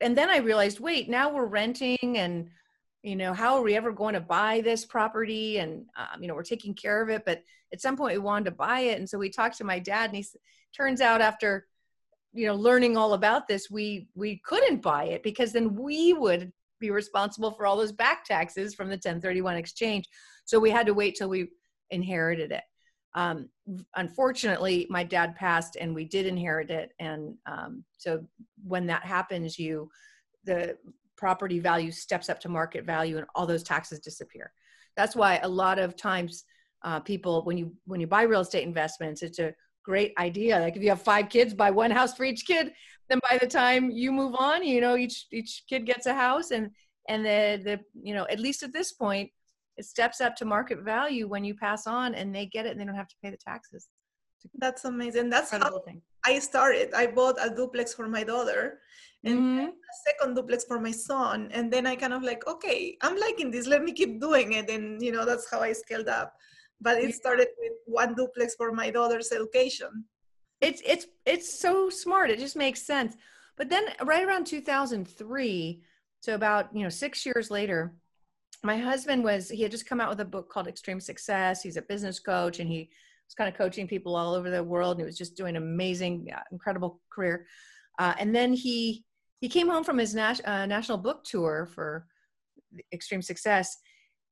and 0.00 0.16
then 0.16 0.30
I 0.30 0.38
realized, 0.38 0.80
wait, 0.80 1.10
now 1.10 1.30
we're 1.30 1.44
renting 1.44 1.98
and, 2.16 2.48
you 3.02 3.16
know, 3.16 3.34
how 3.34 3.54
are 3.54 3.62
we 3.62 3.76
ever 3.76 3.92
going 3.92 4.14
to 4.14 4.20
buy 4.20 4.62
this 4.62 4.86
property? 4.86 5.58
And, 5.58 5.84
um, 5.98 6.22
you 6.22 6.26
know, 6.26 6.34
we're 6.34 6.42
taking 6.42 6.72
care 6.72 7.02
of 7.02 7.10
it, 7.10 7.24
but 7.26 7.42
at 7.74 7.82
some 7.82 7.98
point 7.98 8.14
we 8.14 8.18
wanted 8.18 8.46
to 8.46 8.52
buy 8.52 8.80
it. 8.80 8.98
And 8.98 9.06
so 9.06 9.18
we 9.18 9.28
talked 9.28 9.58
to 9.58 9.64
my 9.64 9.78
dad 9.78 10.08
and 10.08 10.16
he 10.16 10.26
turns 10.74 11.02
out 11.02 11.20
after, 11.20 11.66
you 12.32 12.46
know, 12.46 12.54
learning 12.54 12.96
all 12.96 13.14
about 13.14 13.48
this, 13.48 13.70
we, 13.70 14.08
we 14.14 14.40
couldn't 14.44 14.82
buy 14.82 15.04
it 15.04 15.22
because 15.22 15.52
then 15.52 15.74
we 15.74 16.12
would 16.12 16.52
be 16.78 16.90
responsible 16.90 17.50
for 17.50 17.66
all 17.66 17.76
those 17.76 17.92
back 17.92 18.24
taxes 18.24 18.74
from 18.74 18.88
the 18.88 18.92
1031 18.92 19.56
exchange. 19.56 20.08
So 20.44 20.58
we 20.58 20.70
had 20.70 20.86
to 20.86 20.94
wait 20.94 21.16
till 21.16 21.28
we 21.28 21.48
inherited 21.90 22.52
it. 22.52 22.62
Um, 23.14 23.48
unfortunately, 23.96 24.86
my 24.90 25.02
dad 25.02 25.34
passed 25.34 25.76
and 25.76 25.94
we 25.94 26.04
did 26.04 26.26
inherit 26.26 26.70
it. 26.70 26.92
And 27.00 27.34
um, 27.46 27.84
so 27.96 28.24
when 28.62 28.86
that 28.86 29.04
happens, 29.04 29.58
you, 29.58 29.90
the 30.44 30.76
property 31.16 31.58
value 31.58 31.90
steps 31.90 32.28
up 32.28 32.38
to 32.40 32.48
market 32.48 32.84
value 32.84 33.16
and 33.16 33.26
all 33.34 33.46
those 33.46 33.62
taxes 33.62 33.98
disappear. 33.98 34.52
That's 34.96 35.16
why 35.16 35.38
a 35.42 35.48
lot 35.48 35.78
of 35.78 35.96
times 35.96 36.44
uh, 36.84 37.00
people, 37.00 37.42
when 37.44 37.56
you, 37.58 37.74
when 37.86 38.00
you 38.00 38.06
buy 38.06 38.22
real 38.22 38.40
estate 38.40 38.66
investments, 38.66 39.22
it's 39.22 39.38
a 39.38 39.52
great 39.88 40.12
idea. 40.18 40.60
Like 40.64 40.76
if 40.76 40.82
you 40.82 40.90
have 40.90 41.02
five 41.14 41.26
kids, 41.34 41.54
buy 41.54 41.70
one 41.70 41.92
house 41.98 42.12
for 42.16 42.24
each 42.30 42.44
kid. 42.52 42.66
Then 43.08 43.20
by 43.28 43.38
the 43.38 43.50
time 43.62 43.90
you 44.02 44.12
move 44.12 44.34
on, 44.48 44.58
you 44.72 44.80
know 44.84 44.94
each 45.04 45.26
each 45.38 45.52
kid 45.70 45.82
gets 45.90 46.06
a 46.06 46.16
house, 46.26 46.48
and 46.56 46.64
and 47.12 47.20
the 47.28 47.40
the 47.68 47.76
you 48.08 48.14
know 48.16 48.26
at 48.34 48.40
least 48.46 48.62
at 48.66 48.72
this 48.78 48.90
point, 49.04 49.28
it 49.78 49.86
steps 49.94 50.18
up 50.20 50.36
to 50.36 50.44
market 50.56 50.78
value 50.94 51.26
when 51.32 51.42
you 51.48 51.54
pass 51.66 51.82
on, 51.86 52.08
and 52.18 52.26
they 52.34 52.46
get 52.56 52.66
it, 52.66 52.72
and 52.72 52.78
they 52.80 52.88
don't 52.88 53.02
have 53.02 53.14
to 53.14 53.20
pay 53.22 53.30
the 53.30 53.42
taxes. 53.50 53.88
That's 54.64 54.84
amazing. 54.84 55.30
That's 55.34 55.50
how 55.50 55.80
thing. 55.86 56.02
I 56.30 56.38
started. 56.50 56.88
I 57.02 57.04
bought 57.18 57.36
a 57.46 57.48
duplex 57.60 57.94
for 57.98 58.06
my 58.16 58.24
daughter, 58.32 58.62
and 59.24 59.38
mm-hmm. 59.38 59.68
a 59.92 59.96
second 60.06 60.34
duplex 60.36 60.64
for 60.70 60.78
my 60.88 60.94
son, 61.10 61.48
and 61.56 61.72
then 61.72 61.84
I 61.92 61.94
kind 62.02 62.14
of 62.18 62.22
like, 62.30 62.42
okay, 62.46 62.80
I'm 63.04 63.16
liking 63.26 63.50
this. 63.50 63.66
Let 63.66 63.82
me 63.86 63.92
keep 64.00 64.20
doing 64.20 64.48
it, 64.60 64.66
and 64.74 64.84
you 65.06 65.12
know 65.14 65.24
that's 65.24 65.46
how 65.50 65.60
I 65.68 65.72
scaled 65.72 66.10
up 66.20 66.28
but 66.80 66.98
it 66.98 67.14
started 67.14 67.48
with 67.58 67.72
one 67.86 68.14
duplex 68.14 68.54
for 68.54 68.72
my 68.72 68.90
daughter's 68.90 69.32
education. 69.32 70.04
It's 70.60 70.82
it's 70.84 71.06
it's 71.26 71.60
so 71.60 71.90
smart. 71.90 72.30
It 72.30 72.38
just 72.38 72.56
makes 72.56 72.82
sense. 72.82 73.16
But 73.56 73.68
then 73.70 73.84
right 74.04 74.24
around 74.24 74.46
2003 74.46 75.82
so 76.20 76.34
about 76.34 76.74
you 76.74 76.82
know 76.82 76.88
six 76.88 77.24
years 77.24 77.50
later 77.50 77.94
my 78.64 78.76
husband 78.76 79.22
was 79.22 79.48
he 79.48 79.62
had 79.62 79.70
just 79.70 79.86
come 79.86 80.00
out 80.00 80.08
with 80.08 80.20
a 80.20 80.24
book 80.24 80.50
called 80.50 80.66
extreme 80.66 81.00
success. 81.00 81.62
He's 81.62 81.76
a 81.76 81.82
business 81.82 82.18
coach 82.18 82.58
and 82.58 82.68
he 82.68 82.90
was 83.26 83.34
kind 83.34 83.48
of 83.48 83.56
coaching 83.56 83.86
people 83.86 84.16
all 84.16 84.34
over 84.34 84.50
the 84.50 84.62
world 84.62 84.96
and 84.96 85.00
he 85.00 85.06
was 85.06 85.18
just 85.18 85.36
doing 85.36 85.56
an 85.56 85.62
amazing 85.62 86.28
incredible 86.50 87.00
career. 87.10 87.46
Uh, 87.98 88.14
and 88.18 88.34
then 88.34 88.52
he 88.52 89.04
he 89.40 89.48
came 89.48 89.68
home 89.68 89.84
from 89.84 89.98
his 89.98 90.14
nas- 90.14 90.40
uh, 90.44 90.66
national 90.66 90.98
book 90.98 91.22
tour 91.24 91.68
for 91.72 92.06
extreme 92.92 93.22
success 93.22 93.76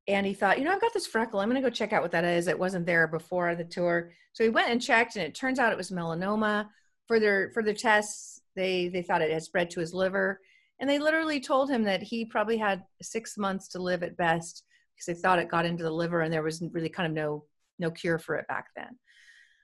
and 0.08 0.26
he 0.26 0.34
thought 0.34 0.58
you 0.58 0.64
know 0.64 0.72
i've 0.72 0.80
got 0.80 0.92
this 0.92 1.06
freckle. 1.06 1.40
I'm 1.40 1.48
going 1.48 1.60
to 1.60 1.68
go 1.68 1.74
check 1.74 1.92
out 1.92 2.02
what 2.02 2.12
that 2.12 2.24
is. 2.24 2.48
It 2.48 2.58
wasn't 2.58 2.86
there 2.86 3.06
before 3.06 3.54
the 3.54 3.64
tour. 3.64 4.12
So 4.32 4.44
he 4.44 4.50
went 4.50 4.70
and 4.70 4.80
checked 4.82 5.16
and 5.16 5.24
it 5.24 5.34
turns 5.34 5.58
out 5.58 5.72
it 5.72 5.78
was 5.78 5.90
melanoma. 5.90 6.68
For 7.06 7.20
their 7.20 7.52
tests 7.74 8.40
they 8.54 8.88
they 8.88 9.02
thought 9.02 9.22
it 9.22 9.30
had 9.30 9.42
spread 9.42 9.70
to 9.70 9.80
his 9.80 9.94
liver. 9.94 10.40
And 10.78 10.90
they 10.90 10.98
literally 10.98 11.40
told 11.40 11.70
him 11.70 11.84
that 11.84 12.02
he 12.02 12.24
probably 12.24 12.58
had 12.58 12.82
six 13.00 13.38
months 13.38 13.68
to 13.68 13.78
live 13.78 14.02
at 14.02 14.16
best 14.16 14.64
because 14.94 15.06
they 15.06 15.20
thought 15.20 15.38
it 15.38 15.48
got 15.48 15.64
into 15.64 15.82
the 15.82 15.90
liver 15.90 16.20
and 16.20 16.32
there 16.32 16.42
was 16.42 16.62
really 16.72 16.88
kind 16.88 17.06
of 17.06 17.14
no 17.14 17.44
no 17.78 17.90
cure 17.90 18.18
for 18.18 18.36
it 18.36 18.48
back 18.48 18.68
then. 18.76 18.98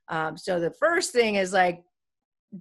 Um, 0.08 0.36
so 0.36 0.60
the 0.60 0.70
first 0.70 1.12
thing 1.12 1.36
is 1.36 1.52
like 1.52 1.82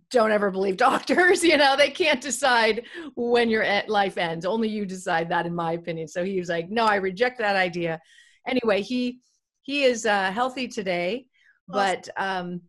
don't 0.09 0.31
ever 0.31 0.51
believe 0.51 0.77
doctors 0.89 1.43
you 1.43 1.57
know 1.57 1.75
they 1.75 1.89
can't 1.89 2.21
decide 2.21 2.83
when 3.15 3.49
your 3.49 3.65
life 3.87 4.17
ends. 4.17 4.45
Only 4.45 4.69
you 4.69 4.85
decide 4.85 5.29
that 5.29 5.45
in 5.45 5.55
my 5.55 5.73
opinion. 5.73 6.07
So 6.07 6.23
he 6.23 6.39
was 6.39 6.49
like 6.49 6.69
no 6.69 6.85
i 6.85 6.95
reject 6.95 7.39
that 7.39 7.55
idea. 7.55 7.99
Anyway 8.47 8.81
he 8.81 9.19
he 9.63 9.83
is 9.83 10.05
uh, 10.05 10.31
healthy 10.31 10.67
today 10.67 11.25
but 11.67 12.09
um 12.17 12.61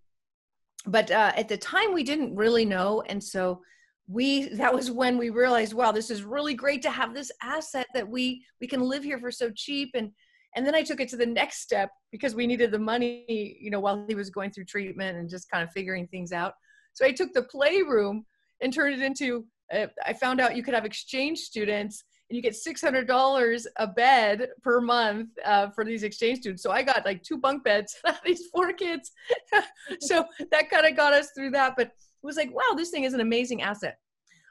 but 0.86 1.10
uh, 1.10 1.32
at 1.36 1.48
the 1.48 1.56
time 1.56 1.92
we 1.92 2.02
didn't 2.02 2.34
really 2.34 2.64
know 2.64 3.02
and 3.06 3.22
so 3.22 3.60
we 4.08 4.48
that 4.54 4.74
was 4.74 4.90
when 4.90 5.16
we 5.16 5.30
realized 5.30 5.74
wow 5.74 5.92
this 5.92 6.10
is 6.10 6.24
really 6.24 6.54
great 6.54 6.82
to 6.82 6.90
have 6.90 7.14
this 7.14 7.30
asset 7.42 7.86
that 7.94 8.08
we 8.08 8.44
we 8.60 8.66
can 8.66 8.80
live 8.80 9.04
here 9.04 9.18
for 9.18 9.30
so 9.30 9.50
cheap. 9.54 9.90
And 9.94 10.10
and 10.54 10.66
then 10.66 10.74
i 10.74 10.82
took 10.82 11.00
it 11.00 11.08
to 11.08 11.16
the 11.16 11.26
next 11.26 11.60
step 11.60 11.90
because 12.10 12.34
we 12.34 12.46
needed 12.46 12.70
the 12.70 12.78
money 12.78 13.56
you 13.60 13.70
know 13.70 13.80
while 13.80 14.04
he 14.06 14.14
was 14.14 14.30
going 14.30 14.50
through 14.50 14.64
treatment 14.64 15.16
and 15.16 15.30
just 15.30 15.50
kind 15.50 15.62
of 15.62 15.72
figuring 15.72 16.06
things 16.08 16.32
out 16.32 16.54
so 16.92 17.06
I 17.06 17.12
took 17.12 17.32
the 17.32 17.42
playroom 17.42 18.24
and 18.60 18.72
turned 18.72 18.94
it 18.94 19.04
into, 19.04 19.44
uh, 19.72 19.86
I 20.06 20.12
found 20.12 20.40
out 20.40 20.56
you 20.56 20.62
could 20.62 20.74
have 20.74 20.84
exchange 20.84 21.38
students 21.40 22.04
and 22.28 22.36
you 22.36 22.42
get 22.42 22.54
$600 22.54 23.66
a 23.76 23.86
bed 23.86 24.48
per 24.62 24.80
month 24.80 25.30
uh, 25.44 25.68
for 25.70 25.84
these 25.84 26.02
exchange 26.02 26.38
students. 26.38 26.62
So 26.62 26.70
I 26.70 26.82
got 26.82 27.04
like 27.04 27.22
two 27.22 27.38
bunk 27.38 27.64
beds, 27.64 27.96
these 28.24 28.46
four 28.52 28.72
kids. 28.72 29.12
so 30.00 30.24
that 30.50 30.70
kind 30.70 30.86
of 30.86 30.96
got 30.96 31.12
us 31.12 31.30
through 31.36 31.50
that. 31.50 31.74
But 31.76 31.88
it 31.88 31.92
was 32.22 32.36
like, 32.36 32.54
wow, 32.54 32.74
this 32.76 32.90
thing 32.90 33.04
is 33.04 33.14
an 33.14 33.20
amazing 33.20 33.62
asset. 33.62 33.98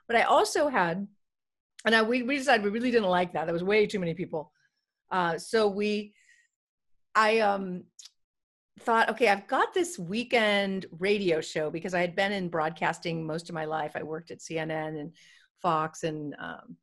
But 0.08 0.16
I 0.16 0.24
also 0.24 0.68
had, 0.68 1.08
and 1.86 1.96
I, 1.96 2.04
we, 2.04 2.24
we 2.24 2.38
decided 2.38 2.64
we 2.64 2.70
really 2.70 2.92
didn't 2.92 3.10
like 3.10 3.34
that. 3.34 3.46
There 3.46 3.54
was 3.54 3.64
way 3.64 3.88
too 3.88 4.00
many 4.00 4.14
people. 4.14 4.52
Uh, 5.10 5.38
so 5.38 5.68
we, 5.68 6.14
I 7.16 7.40
um, 7.40 7.84
thought, 8.80 9.10
okay, 9.10 9.28
I've 9.28 9.48
got 9.48 9.74
this 9.74 10.00
weekend 10.00 10.86
radio 11.00 11.42
show 11.42 11.70
because 11.70 11.94
I 11.94 12.02
had 12.02 12.16
been 12.16 12.32
in 12.32 12.50
broadcasting 12.50 13.26
most 13.26 13.50
of 13.50 13.56
my 13.56 13.66
life. 13.66 13.92
I 13.96 14.04
worked 14.04 14.32
at 14.32 14.40
CNN 14.40 15.00
and 15.00 15.12
Fox 15.62 16.04
and 16.04 16.36
um, 16.40 16.76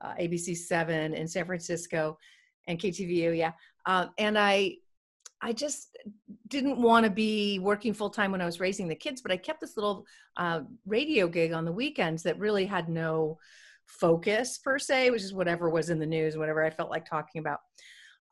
uh, 0.00 0.14
ABC 0.14 0.56
Seven 0.56 1.14
in 1.14 1.28
San 1.28 1.44
Francisco 1.44 2.18
and 2.66 2.78
KTVU, 2.78 3.36
yeah. 3.36 3.52
Um, 3.86 4.10
and 4.18 4.38
I, 4.38 4.76
I 5.40 5.52
just 5.52 5.96
didn't 6.48 6.80
want 6.80 7.04
to 7.04 7.10
be 7.10 7.58
working 7.58 7.94
full 7.94 8.10
time 8.10 8.32
when 8.32 8.42
I 8.42 8.46
was 8.46 8.60
raising 8.60 8.88
the 8.88 8.94
kids, 8.94 9.22
but 9.22 9.30
I 9.30 9.36
kept 9.36 9.60
this 9.60 9.76
little 9.76 10.04
uh, 10.36 10.60
radio 10.86 11.28
gig 11.28 11.52
on 11.52 11.64
the 11.64 11.72
weekends 11.72 12.22
that 12.24 12.38
really 12.38 12.66
had 12.66 12.88
no 12.88 13.38
focus 13.86 14.58
per 14.58 14.78
se, 14.78 15.10
which 15.10 15.22
is 15.22 15.32
whatever 15.32 15.70
was 15.70 15.90
in 15.90 15.98
the 15.98 16.06
news, 16.06 16.36
whatever 16.36 16.64
I 16.64 16.70
felt 16.70 16.90
like 16.90 17.08
talking 17.08 17.38
about. 17.38 17.60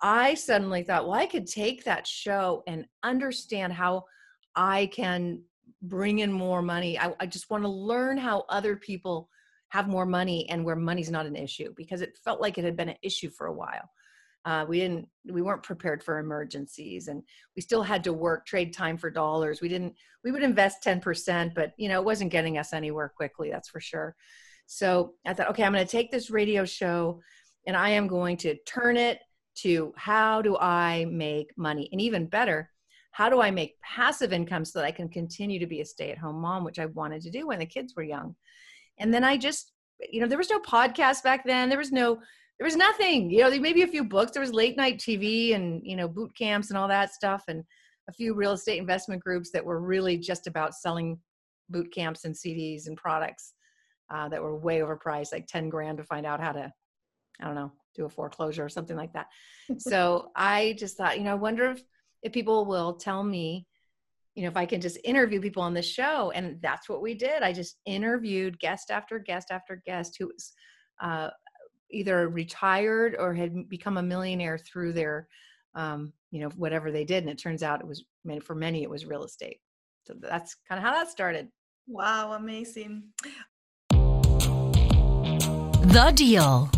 I 0.01 0.35
suddenly 0.35 0.83
thought, 0.83 1.05
well, 1.05 1.19
I 1.19 1.27
could 1.27 1.47
take 1.47 1.85
that 1.85 2.07
show 2.07 2.63
and 2.67 2.87
understand 3.03 3.73
how 3.73 4.05
I 4.55 4.87
can 4.87 5.43
bring 5.83 6.19
in 6.21 6.33
more 6.33 6.63
money. 6.63 6.99
I, 6.99 7.15
I 7.21 7.27
just 7.27 7.51
want 7.51 7.65
to 7.65 7.69
learn 7.69 8.19
how 8.19 8.45
other 8.49 8.77
people 8.77 9.29
have 9.69 9.89
more 9.89 10.07
money 10.07 10.49
and 10.49 10.65
where 10.65 10.77
money's 10.77 11.11
not 11.11 11.27
an 11.27 11.37
issue 11.37 11.73
because 11.77 12.01
it 12.01 12.19
felt 12.25 12.41
like 12.41 12.59
it 12.59 12.65
had 12.65 12.77
been 12.77 12.91
an 12.91 12.97
issue 13.03 13.31
for 13.31 13.47
a 13.47 13.53
while. 13.53 13.91
Uh, 14.45 14.65
we 14.69 14.79
didn't 14.79 15.09
we 15.29 15.43
weren't 15.43 15.65
prepared 15.65 16.05
for 16.05 16.21
emergencies 16.21 17.09
and 17.09 17.21
we 17.57 17.63
still 17.63 17.83
had 17.83 18.05
to 18.05 18.13
work 18.13 18.47
trade 18.47 18.73
time 18.73 18.97
for 18.97 19.11
dollars 19.11 19.61
we 19.61 19.69
didn't 19.69 19.93
we 20.23 20.31
would 20.31 20.45
invest 20.45 20.85
10% 20.85 21.53
but 21.53 21.73
you 21.77 21.89
know 21.89 21.99
it 22.01 22.05
wasn't 22.05 22.31
getting 22.31 22.57
us 22.57 22.73
anywhere 22.73 23.13
quickly 23.17 23.51
that's 23.51 23.69
for 23.69 23.81
sure 23.81 24.15
so 24.67 25.15
i 25.27 25.35
thought 25.35 25.51
okay 25.51 25.65
i'm 25.65 25.73
going 25.73 25.85
to 25.85 25.91
take 25.91 26.13
this 26.13 26.31
radio 26.31 26.65
show 26.65 27.21
and 27.67 27.77
i 27.77 27.89
am 27.89 28.07
going 28.07 28.37
to 28.37 28.55
turn 28.69 28.97
it 28.97 29.19
to 29.63 29.93
how 29.97 30.43
do 30.43 30.57
I 30.59 31.07
make 31.11 31.57
money? 31.57 31.89
And 31.93 32.01
even 32.01 32.27
better, 32.27 32.71
how 33.13 33.31
do 33.31 33.41
I 33.41 33.51
make 33.51 33.81
passive 33.81 34.33
income 34.33 34.65
so 34.65 34.79
that 34.79 34.87
I 34.87 34.91
can 34.91 35.09
continue 35.09 35.59
to 35.59 35.67
be 35.67 35.81
a 35.81 35.85
stay 35.85 36.11
at 36.11 36.19
home 36.19 36.41
mom, 36.41 36.65
which 36.65 36.79
I 36.79 36.87
wanted 36.87 37.23
to 37.23 37.31
do 37.31 37.47
when 37.47 37.59
the 37.59 37.67
kids 37.67 37.95
were 37.97 38.03
young. 38.03 38.37
And 38.99 39.13
then 39.13 39.25
I 39.25 39.37
just, 39.37 39.73
you 40.11 40.21
know, 40.21 40.27
there 40.27 40.39
was 40.39 40.51
no 40.51 40.61
podcast 40.61 41.23
back 41.23 41.45
then. 41.47 41.69
There 41.69 41.79
was 41.79 41.93
no, 41.93 42.19
there 42.59 42.67
was 42.67 42.77
nothing, 42.77 43.31
you 43.31 43.41
know, 43.41 43.51
maybe 43.59 43.83
a 43.83 43.89
few 43.89 44.05
books. 44.05 44.33
There 44.33 44.43
was 44.43 44.53
late 44.53 44.77
night 44.77 44.99
TV 44.99 45.55
and, 45.55 45.81
you 45.83 45.97
know, 45.97 46.09
boot 46.09 46.33
camps 46.37 46.71
and 46.71 46.79
all 46.79 46.89
that 46.89 47.15
stuff. 47.15 47.45
And 47.49 47.65
a 48.09 48.13
few 48.13 48.35
real 48.35 48.53
estate 48.53 48.79
investment 48.79 49.23
groups 49.23 49.51
that 49.53 49.65
were 49.65 49.81
really 49.81 50.19
just 50.19 50.47
about 50.47 50.75
selling 50.75 51.19
boot 51.71 51.93
camps 51.93 52.25
and 52.25 52.35
CDs 52.35 52.87
and 52.87 52.97
products 52.97 53.55
uh, 54.15 54.29
that 54.29 54.43
were 54.43 54.57
way 54.57 54.81
overpriced, 54.81 55.33
like 55.33 55.47
10 55.47 55.69
grand 55.69 55.99
to 55.99 56.05
find 56.05 56.27
out 56.27 56.41
how 56.41 56.53
to, 56.53 56.71
I 57.41 57.45
don't 57.45 57.55
know, 57.55 57.73
do 57.97 58.05
a 58.05 58.09
foreclosure 58.09 58.65
or 58.65 58.69
something 58.69 58.97
like 58.97 59.13
that. 59.15 59.27
so 59.79 60.31
I 60.37 60.77
just 60.79 60.97
thought, 60.97 61.19
you 61.19 61.25
know, 61.25 61.33
I 61.33 61.35
wonder 61.35 61.71
if, 61.73 61.83
if 62.23 62.33
people 62.33 62.67
will 62.67 62.95
tell 62.95 63.23
me, 63.23 63.67
you 64.35 64.43
know, 64.43 64.49
if 64.49 64.57
I 64.57 64.67
can 64.67 64.81
just 64.81 64.99
interview 65.03 65.41
people 65.41 65.63
on 65.63 65.75
the 65.75 65.83
show. 65.83 66.31
And 66.33 66.61
that's 66.61 66.89
what 66.89 67.01
we 67.01 67.15
did. 67.15 67.43
I 67.43 67.53
just 67.53 67.79
interviewed 67.87 68.59
guest 68.59 68.91
after 68.91 69.19
guest 69.19 69.49
after 69.51 69.83
guest 69.87 70.17
who 70.19 70.27
was 70.27 70.53
uh, 71.01 71.31
either 71.91 72.29
retired 72.29 73.17
or 73.19 73.33
had 73.33 73.69
become 73.69 73.97
a 73.97 74.03
millionaire 74.03 74.59
through 74.59 74.93
their, 74.93 75.27
um, 75.75 76.13
you 76.31 76.41
know, 76.41 76.51
whatever 76.51 76.93
they 76.93 77.05
did. 77.05 77.23
And 77.23 77.31
it 77.31 77.39
turns 77.39 77.63
out 77.63 77.81
it 77.81 77.87
was, 77.87 78.05
for 78.43 78.55
many, 78.55 78.83
it 78.83 78.91
was 78.91 79.07
real 79.07 79.25
estate. 79.25 79.61
So 80.07 80.15
that's 80.21 80.57
kind 80.69 80.79
of 80.79 80.85
how 80.85 80.93
that 80.93 81.09
started. 81.09 81.49
Wow, 81.89 82.33
amazing. 82.33 83.05
The 85.87 86.13
Deal. 86.15 86.71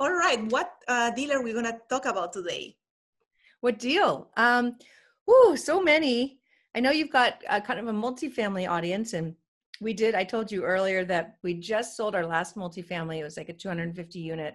All 0.00 0.12
right, 0.12 0.40
what 0.52 0.74
uh, 0.86 1.10
deal 1.10 1.32
are 1.32 1.42
we 1.42 1.52
going 1.52 1.64
to 1.64 1.76
talk 1.90 2.06
about 2.06 2.32
today? 2.32 2.76
What 3.60 3.80
deal? 3.80 4.30
Um, 4.36 4.76
whoo, 5.26 5.56
so 5.56 5.82
many. 5.82 6.38
I 6.76 6.80
know 6.80 6.92
you've 6.92 7.10
got 7.10 7.42
a, 7.50 7.60
kind 7.60 7.80
of 7.80 7.88
a 7.88 7.92
multifamily 7.92 8.68
audience, 8.70 9.12
and 9.14 9.34
we 9.80 9.92
did. 9.92 10.14
I 10.14 10.22
told 10.22 10.52
you 10.52 10.62
earlier 10.62 11.04
that 11.06 11.38
we 11.42 11.54
just 11.54 11.96
sold 11.96 12.14
our 12.14 12.24
last 12.24 12.54
multifamily. 12.54 13.18
It 13.18 13.24
was 13.24 13.36
like 13.36 13.48
a 13.48 13.52
250 13.52 14.20
unit 14.20 14.54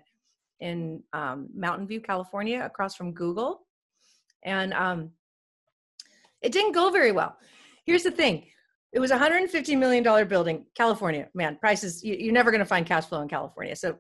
in 0.62 1.04
um, 1.12 1.50
Mountain 1.54 1.88
View, 1.88 2.00
California, 2.00 2.64
across 2.64 2.96
from 2.96 3.12
Google, 3.12 3.68
and 4.46 4.74
um, 4.74 5.12
it 6.42 6.54
didn't 6.54 6.72
go 6.72 6.90
very 6.90 7.12
well. 7.12 7.36
Here's 7.86 8.04
the 8.04 8.12
thing: 8.12 8.46
it 8.94 9.00
was 9.02 9.12
a 9.12 9.16
150 9.16 9.76
million 9.76 10.04
dollar 10.06 10.24
building, 10.24 10.68
California. 10.74 11.28
Man, 11.34 11.58
prices 11.58 12.02
you, 12.02 12.16
you're 12.16 12.34
never 12.34 12.50
going 12.50 12.60
to 12.60 12.66
find 12.66 12.86
cash 12.86 13.08
flow 13.08 13.22
in 13.22 13.28
California. 13.28 13.76
So 13.76 13.98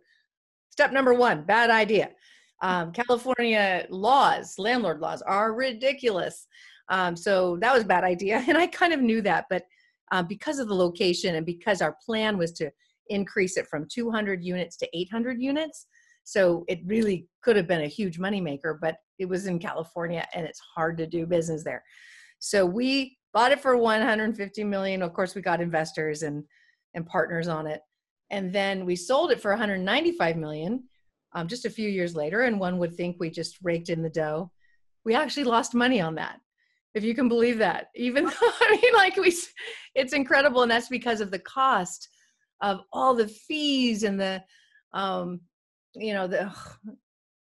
Step 0.74 0.92
number 0.92 1.14
one, 1.14 1.44
bad 1.44 1.70
idea. 1.70 2.10
Um, 2.64 2.92
California 2.94 3.86
laws, 3.92 4.56
landlord 4.58 5.02
laws, 5.02 5.22
are 5.22 5.54
ridiculous. 5.54 6.48
Um, 6.90 7.16
so 7.16 7.60
that 7.62 7.72
was 7.72 7.84
a 7.84 7.86
bad 7.86 8.04
idea. 8.04 8.44
And 8.48 8.58
I 8.58 8.66
kind 8.66 8.92
of 8.92 9.00
knew 9.00 9.22
that, 9.22 9.46
but 9.52 9.66
uh, 10.12 10.24
because 10.24 10.58
of 10.58 10.68
the 10.68 10.74
location 10.74 11.36
and 11.36 11.46
because 11.46 11.80
our 11.84 11.96
plan 12.04 12.40
was 12.40 12.52
to 12.54 12.72
increase 13.10 13.56
it 13.56 13.68
from 13.68 13.88
200 13.88 14.44
units 14.44 14.76
to 14.78 14.90
800 14.98 15.40
units, 15.40 15.86
so 16.24 16.66
it 16.68 16.80
really 16.88 17.28
could 17.44 17.56
have 17.56 17.68
been 17.68 17.84
a 17.84 17.88
huge 18.00 18.18
moneymaker, 18.18 18.80
but 18.82 18.96
it 19.20 19.26
was 19.30 19.46
in 19.46 19.60
California 19.60 20.28
and 20.34 20.44
it's 20.44 20.62
hard 20.76 20.98
to 20.98 21.06
do 21.06 21.28
business 21.28 21.64
there. 21.64 21.84
So 22.40 22.66
we 22.66 23.16
bought 23.32 23.52
it 23.52 23.62
for 23.62 23.78
150 23.78 24.64
million. 24.64 25.04
Of 25.04 25.14
course, 25.14 25.36
we 25.36 25.44
got 25.44 25.62
investors 25.62 26.24
and 26.24 26.44
and 26.96 27.06
partners 27.06 27.48
on 27.48 27.68
it 27.68 27.82
and 28.34 28.52
then 28.52 28.84
we 28.84 28.96
sold 28.96 29.32
it 29.32 29.40
for 29.40 29.52
195 29.52 30.38
million 30.38 30.84
um, 31.34 31.48
just 31.48 31.66
a 31.66 31.70
few 31.70 31.88
years 31.88 32.16
later 32.16 32.42
and 32.42 32.60
one 32.60 32.80
would 32.80 32.96
think 32.96 33.16
we 33.20 33.30
just 33.30 33.60
raked 33.62 33.90
in 33.90 34.02
the 34.02 34.10
dough. 34.10 34.52
We 35.06 35.14
actually 35.14 35.44
lost 35.44 35.76
money 35.76 36.02
on 36.02 36.16
that 36.16 36.40
if 36.96 37.04
you 37.04 37.14
can 37.14 37.28
believe 37.28 37.60
that. 37.60 37.90
Even 37.96 38.26
though 38.26 38.32
i 38.42 38.80
mean 38.82 38.94
like 38.96 39.16
we 39.18 39.32
it's 39.94 40.14
incredible 40.14 40.64
and 40.64 40.72
that's 40.72 40.90
because 40.90 41.22
of 41.22 41.30
the 41.30 41.40
cost 41.40 42.10
of 42.62 42.82
all 42.92 43.14
the 43.14 43.28
fees 43.28 44.04
and 44.04 44.20
the 44.20 44.44
um 44.94 45.40
you 45.94 46.14
know 46.14 46.28
the 46.28 46.52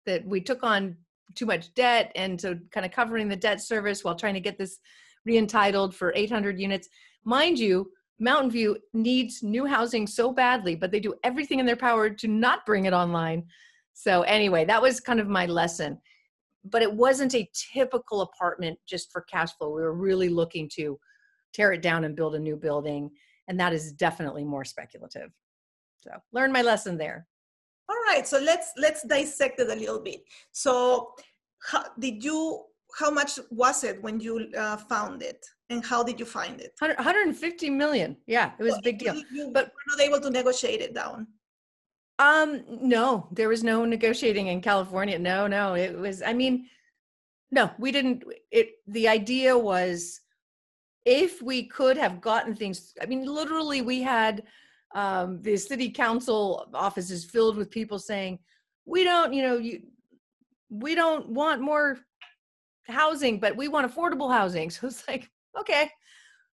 that 0.06 0.24
we 0.24 0.40
took 0.40 0.62
on 0.62 0.96
too 1.34 1.46
much 1.46 1.74
debt 1.74 2.12
and 2.14 2.40
so 2.40 2.56
kind 2.70 2.86
of 2.86 2.92
covering 2.92 3.28
the 3.28 3.34
debt 3.34 3.60
service 3.60 4.04
while 4.04 4.14
trying 4.14 4.34
to 4.34 4.40
get 4.40 4.56
this 4.56 4.78
re-entitled 5.24 5.96
for 5.96 6.12
800 6.14 6.60
units. 6.60 6.88
Mind 7.24 7.58
you 7.58 7.90
Mountain 8.18 8.50
View 8.50 8.78
needs 8.92 9.42
new 9.42 9.66
housing 9.66 10.06
so 10.06 10.32
badly, 10.32 10.74
but 10.74 10.90
they 10.90 11.00
do 11.00 11.14
everything 11.22 11.58
in 11.60 11.66
their 11.66 11.76
power 11.76 12.08
to 12.08 12.28
not 12.28 12.64
bring 12.64 12.86
it 12.86 12.92
online. 12.92 13.44
So, 13.92 14.22
anyway, 14.22 14.64
that 14.64 14.80
was 14.80 15.00
kind 15.00 15.20
of 15.20 15.28
my 15.28 15.46
lesson. 15.46 15.98
But 16.64 16.82
it 16.82 16.92
wasn't 16.92 17.34
a 17.34 17.48
typical 17.72 18.22
apartment 18.22 18.78
just 18.88 19.12
for 19.12 19.22
cash 19.22 19.52
flow. 19.56 19.70
We 19.70 19.82
were 19.82 19.94
really 19.94 20.28
looking 20.28 20.68
to 20.76 20.98
tear 21.52 21.72
it 21.72 21.82
down 21.82 22.04
and 22.04 22.16
build 22.16 22.34
a 22.34 22.38
new 22.38 22.56
building. 22.56 23.10
And 23.48 23.60
that 23.60 23.72
is 23.72 23.92
definitely 23.92 24.44
more 24.44 24.64
speculative. 24.64 25.30
So, 26.00 26.10
learn 26.32 26.52
my 26.52 26.62
lesson 26.62 26.96
there. 26.96 27.26
All 27.88 27.96
right, 28.08 28.26
so 28.26 28.38
let's 28.38 28.72
let's 28.76 29.02
dissect 29.02 29.60
it 29.60 29.68
a 29.70 29.74
little 29.74 30.00
bit. 30.00 30.20
So, 30.52 31.12
how, 31.62 31.84
did 31.98 32.24
you? 32.24 32.64
How 32.98 33.10
much 33.10 33.38
was 33.50 33.84
it 33.84 34.02
when 34.02 34.20
you 34.20 34.50
uh, 34.56 34.76
found 34.76 35.22
it? 35.22 35.44
and 35.70 35.84
how 35.84 36.02
did 36.02 36.18
you 36.18 36.26
find 36.26 36.60
it? 36.60 36.74
150 36.78 37.70
million. 37.70 38.16
Yeah 38.26 38.52
it 38.58 38.62
was 38.62 38.74
a 38.74 38.82
big 38.82 38.98
deal. 38.98 39.14
you 39.32 39.50
but 39.52 39.66
were 39.66 39.96
not 39.96 40.00
able 40.00 40.20
to 40.20 40.30
negotiate 40.30 40.80
it 40.80 40.94
down. 40.94 41.26
Um 42.18 42.64
no 42.68 43.28
there 43.32 43.48
was 43.48 43.62
no 43.64 43.84
negotiating 43.84 44.48
in 44.48 44.60
california. 44.60 45.18
No 45.18 45.46
no 45.46 45.74
it 45.74 45.96
was 45.96 46.22
i 46.22 46.32
mean 46.32 46.66
no 47.50 47.70
we 47.78 47.92
didn't 47.92 48.24
it 48.50 48.76
the 48.86 49.08
idea 49.08 49.56
was 49.56 50.20
if 51.04 51.42
we 51.42 51.64
could 51.64 51.96
have 51.96 52.20
gotten 52.20 52.54
things 52.54 52.94
i 53.00 53.06
mean 53.06 53.24
literally 53.24 53.82
we 53.82 54.02
had 54.02 54.42
um 54.94 55.40
the 55.42 55.56
city 55.56 55.90
council 55.90 56.68
offices 56.74 57.24
filled 57.24 57.56
with 57.56 57.70
people 57.70 57.98
saying 57.98 58.38
we 58.86 59.04
don't 59.04 59.32
you 59.32 59.42
know 59.42 59.56
you 59.56 59.82
we 60.68 60.94
don't 60.94 61.28
want 61.28 61.60
more 61.60 61.98
housing 62.88 63.38
but 63.40 63.56
we 63.56 63.68
want 63.68 63.90
affordable 63.90 64.32
housing. 64.32 64.70
So 64.70 64.86
it's 64.86 65.06
like 65.08 65.30
okay 65.58 65.90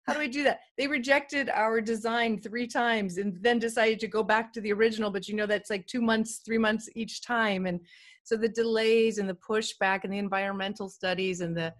how 0.08 0.14
do 0.14 0.20
we 0.20 0.28
do 0.28 0.44
that? 0.44 0.62
They 0.78 0.88
rejected 0.88 1.50
our 1.50 1.80
design 1.80 2.42
three 2.42 2.68
times 2.68 3.18
and 3.18 3.38
then 3.42 3.60
decided 3.60 4.00
to 4.00 4.08
go 4.08 4.24
back 4.24 4.52
to 4.54 4.62
the 4.62 4.74
original 4.74 5.12
but 5.12 5.28
you 5.28 5.36
know 5.36 5.46
that's 5.46 5.70
like 5.70 5.86
two 5.88 6.02
months 6.02 6.42
three 6.46 6.58
months 6.58 6.90
each 6.96 7.22
time 7.22 7.66
and 7.66 7.80
so 8.24 8.36
the 8.36 8.50
delays 8.50 9.18
and 9.18 9.30
the 9.30 9.36
pushback 9.36 10.04
and 10.04 10.14
the 10.14 10.18
environmental 10.18 10.90
studies 10.90 11.42
and 11.42 11.56
the 11.56 11.74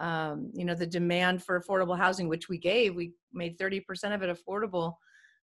um, 0.00 0.50
you 0.54 0.64
know 0.64 0.74
the 0.74 0.86
demand 0.86 1.42
for 1.42 1.60
affordable 1.60 1.96
housing 1.96 2.28
which 2.28 2.48
we 2.48 2.58
gave 2.58 2.94
we 2.94 3.12
made 3.32 3.58
30% 3.58 4.14
of 4.14 4.22
it 4.22 4.36
affordable 4.36 4.94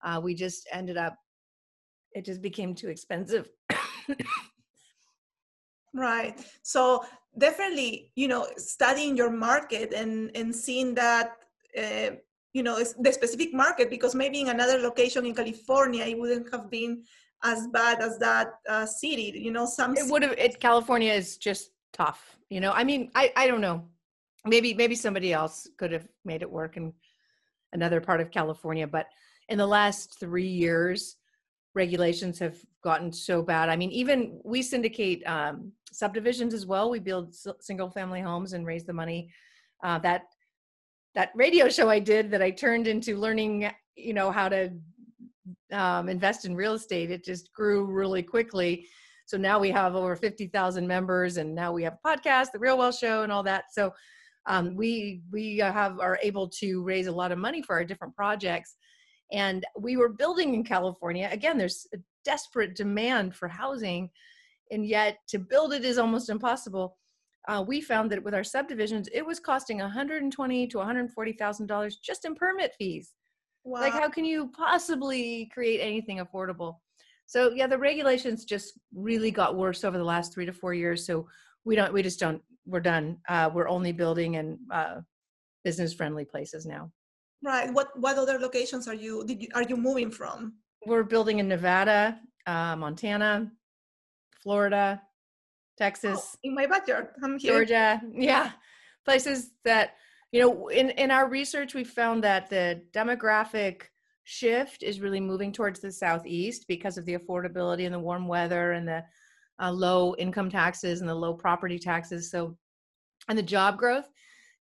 uh, 0.03 0.20
we 0.22 0.36
just 0.36 0.67
ended 0.72 0.98
up 0.98 1.15
it 2.13 2.25
just 2.25 2.41
became 2.41 2.75
too 2.75 2.89
expensive 2.89 3.50
right. 5.93 6.39
So 6.63 7.05
definitely 7.38 8.12
you 8.15 8.27
know 8.27 8.48
studying 8.57 9.15
your 9.15 9.29
market 9.29 9.93
and 9.93 10.29
and 10.36 10.53
seeing 10.53 10.93
that 10.95 11.38
uh, 11.77 12.12
you 12.53 12.62
know 12.62 12.83
the 13.00 13.12
specific 13.13 13.53
market 13.53 13.89
because 13.89 14.13
maybe 14.13 14.41
in 14.41 14.50
another 14.50 14.77
location 14.79 15.25
in 15.25 15.33
california 15.33 16.03
it 16.03 16.19
wouldn't 16.19 16.51
have 16.51 16.69
been 16.69 17.01
as 17.45 17.67
bad 17.67 18.01
as 18.01 18.17
that 18.19 18.55
uh, 18.67 18.86
city 18.86 19.31
you 19.33 19.50
know 19.50 19.65
some 19.65 19.95
it 19.95 20.12
would 20.12 20.24
have 20.24 20.33
it 20.33 20.60
california 20.60 21.13
is 21.13 21.38
just 21.38 21.71
tough 21.93 22.38
you 22.51 22.60
know? 22.60 22.71
I 22.74 22.83
mean 22.83 23.10
i 23.15 23.31
i 23.36 23.48
don't 23.48 23.62
know. 23.62 23.88
Maybe 24.45 24.74
maybe 24.74 24.95
somebody 24.95 25.31
else 25.33 25.67
could 25.77 25.91
have 25.91 26.07
made 26.25 26.41
it 26.41 26.51
work 26.51 26.75
in 26.75 26.93
another 27.74 28.01
part 28.01 28.19
of 28.21 28.29
california 28.29 28.86
but 28.86 29.07
in 29.50 29.57
the 29.57 29.67
last 29.67 30.19
three 30.19 30.48
years 30.48 31.15
regulations 31.74 32.39
have 32.39 32.57
gotten 32.81 33.11
so 33.11 33.41
bad. 33.41 33.69
I 33.69 33.75
mean, 33.75 33.91
even 33.91 34.39
we 34.43 34.61
syndicate 34.61 35.25
um, 35.27 35.71
subdivisions 35.91 36.53
as 36.53 36.65
well. 36.65 36.89
We 36.89 37.00
build 37.00 37.35
single 37.59 37.89
family 37.89 38.21
homes 38.21 38.53
and 38.53 38.65
raise 38.65 38.85
the 38.85 38.93
money. 38.93 39.31
Uh, 39.83 40.00
that 40.00 40.23
that 41.13 41.31
radio 41.35 41.67
show 41.67 41.89
I 41.89 42.00
did 42.00 42.31
that 42.31 42.41
I 42.41 42.51
turned 42.51 42.88
into 42.88 43.17
learning, 43.17 43.69
you 43.95 44.13
know, 44.13 44.31
how 44.31 44.50
to 44.50 44.71
um, 45.71 46.09
invest 46.09 46.45
in 46.45 46.55
real 46.55 46.73
estate. 46.73 47.11
It 47.11 47.25
just 47.25 47.51
grew 47.53 47.85
really 47.85 48.23
quickly. 48.23 48.88
So 49.25 49.38
now 49.38 49.59
we 49.59 49.71
have 49.71 49.95
over 49.95 50.15
fifty 50.15 50.47
thousand 50.47 50.88
members, 50.88 51.38
and 51.38 51.53
now 51.53 51.71
we 51.71 51.83
have 51.83 51.97
a 52.03 52.07
podcast, 52.07 52.51
the 52.51 52.59
Real 52.59 52.77
Wealth 52.77 52.98
Show, 52.98 53.24
and 53.24 53.31
all 53.31 53.44
that. 53.44 53.65
So 53.72 53.94
um, 54.46 54.75
we 54.75 55.22
we 55.31 55.57
have 55.57 56.00
are 56.00 56.20
able 56.22 56.50
to 56.59 56.83
raise 56.83 57.07
a 57.07 57.11
lot 57.11 57.31
of 57.31 57.37
money 57.37 57.61
for 57.61 57.75
our 57.75 57.83
different 57.83 58.15
projects 58.15 58.75
and 59.31 59.65
we 59.77 59.98
were 59.98 60.09
building 60.09 60.53
in 60.53 60.63
California. 60.63 61.29
Again, 61.31 61.57
there's 61.57 61.87
desperate 62.25 62.75
demand 62.75 63.36
for 63.36 63.48
housing, 63.48 64.10
and 64.72 64.86
yet 64.86 65.18
to 65.29 65.40
build 65.40 65.74
it 65.74 65.86
is 65.86 65.98
almost 65.98 66.29
impossible. 66.29 66.98
Uh, 67.48 67.64
we 67.68 67.81
found 67.81 68.12
that 68.12 68.24
with 68.24 68.36
our 68.36 68.44
subdivisions, 68.44 69.10
it 69.14 69.25
was 69.25 69.40
costing 69.40 69.79
120 69.79 70.68
to 70.68 70.77
140 70.77 71.34
thousand 71.34 71.68
dollars 71.68 71.98
just 71.98 72.25
in 72.25 72.36
permit 72.36 72.74
fees. 72.77 73.14
Wow. 73.64 73.81
Like, 73.81 73.94
how 73.94 74.10
can 74.10 74.25
you 74.25 74.51
possibly 74.55 75.50
create 75.53 75.79
anything 75.79 76.20
affordable? 76.20 76.77
So, 77.25 77.51
yeah, 77.51 77.68
the 77.68 77.77
regulations 77.77 78.44
just 78.46 78.74
really 78.94 79.31
got 79.31 79.55
worse 79.55 79.84
over 79.84 79.98
the 79.98 80.03
last 80.03 80.34
three 80.34 80.46
to 80.46 80.53
four 80.53 80.74
years. 80.74 81.05
So, 81.05 81.27
we 81.64 81.75
don't, 81.75 81.94
we 81.94 82.01
just 82.01 82.20
don't, 82.20 82.42
we're 82.66 82.79
done. 82.79 83.18
Uh, 83.29 83.50
we're 83.53 83.70
only 83.70 83.92
building 83.92 84.36
in 84.36 84.57
uh, 84.72 85.01
business 85.64 85.94
friendly 85.94 86.25
places 86.25 86.66
now. 86.66 86.92
Right. 87.44 87.74
What 87.74 87.88
what 88.00 88.18
other 88.18 88.38
locations 88.38 88.88
are 88.88 88.94
you 88.94 89.25
did 89.25 89.42
you 89.42 89.48
are 89.55 89.64
you 89.64 89.75
moving 89.75 90.12
from? 90.12 90.53
We're 90.85 91.03
building 91.03 91.39
in 91.39 91.48
Nevada, 91.48 92.20
uh, 92.48 92.75
Montana, 92.75 93.51
Florida, 94.41 95.01
Texas. 95.77 96.20
Oh, 96.35 96.39
in 96.44 96.55
my 96.55 96.65
backyard. 96.65 97.09
I'm 97.24 97.37
here. 97.37 97.53
Georgia. 97.53 98.01
Yeah. 98.13 98.51
Places 99.05 99.51
that 99.63 99.96
you 100.31 100.41
know 100.41 100.67
in 100.67 100.91
in 100.91 101.11
our 101.11 101.27
research 101.27 101.74
we 101.74 101.83
found 101.83 102.24
that 102.24 102.50
the 102.50 102.81
demographic 102.94 103.83
shift 104.24 104.83
is 104.83 105.01
really 105.01 105.20
moving 105.20 105.51
towards 105.51 105.79
the 105.79 105.91
southeast 105.91 106.65
because 106.67 106.98
of 106.98 107.05
the 107.05 107.17
affordability 107.17 107.85
and 107.85 107.94
the 107.94 108.00
warm 108.00 108.27
weather 108.27 108.74
and 108.74 108.87
the 108.87 109.03
uh, 109.59 109.72
low 109.72 110.15
income 110.17 110.50
taxes 110.50 111.01
and 111.01 111.09
the 111.09 111.15
low 111.15 111.33
property 111.33 111.79
taxes 111.79 112.29
so 112.29 112.55
and 113.27 113.37
the 113.37 113.44
job 113.44 113.77
growth 113.77 114.07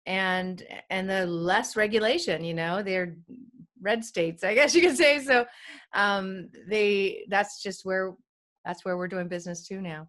and 0.07 0.63
and 0.91 1.09
the 1.09 1.27
less 1.27 1.75
regulation 1.75 2.45
you 2.45 2.55
know 2.55 2.83
they're 2.83 3.17
red 3.89 4.05
states 4.13 4.41
i 4.51 4.53
guess 4.59 4.75
you 4.75 4.83
could 4.85 4.99
say. 5.05 5.13
So 5.31 5.37
um 6.05 6.27
they 6.73 7.25
that's 7.33 7.55
just 7.67 7.81
where 7.89 8.07
that's 8.67 8.85
where 8.85 8.97
we're 8.99 9.15
doing 9.15 9.29
business 9.37 9.61
too 9.69 9.81
now. 9.81 10.03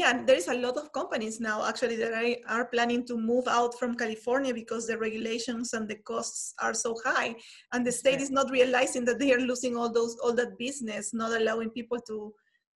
Yeah 0.00 0.12
there's 0.28 0.48
a 0.48 0.60
lot 0.66 0.76
of 0.82 0.92
companies 0.98 1.36
now 1.50 1.58
actually 1.70 1.96
that 2.02 2.12
are, 2.20 2.30
are 2.56 2.66
planning 2.74 3.02
to 3.08 3.14
move 3.32 3.46
out 3.58 3.72
from 3.78 3.90
california 4.02 4.52
because 4.62 4.84
the 4.86 4.96
regulations 5.06 5.66
and 5.76 5.84
the 5.88 5.98
costs 6.10 6.42
are 6.66 6.76
so 6.84 6.90
high 7.08 7.30
and 7.72 7.80
the 7.84 7.94
state 8.02 8.20
is 8.26 8.32
not 8.38 8.54
realizing 8.58 9.04
that 9.06 9.18
they 9.18 9.30
are 9.34 9.44
losing 9.50 9.74
all 9.78 9.90
those 9.98 10.14
all 10.24 10.34
that 10.40 10.56
business 10.66 11.12
not 11.22 11.38
allowing 11.40 11.70
people 11.78 12.00
to 12.10 12.18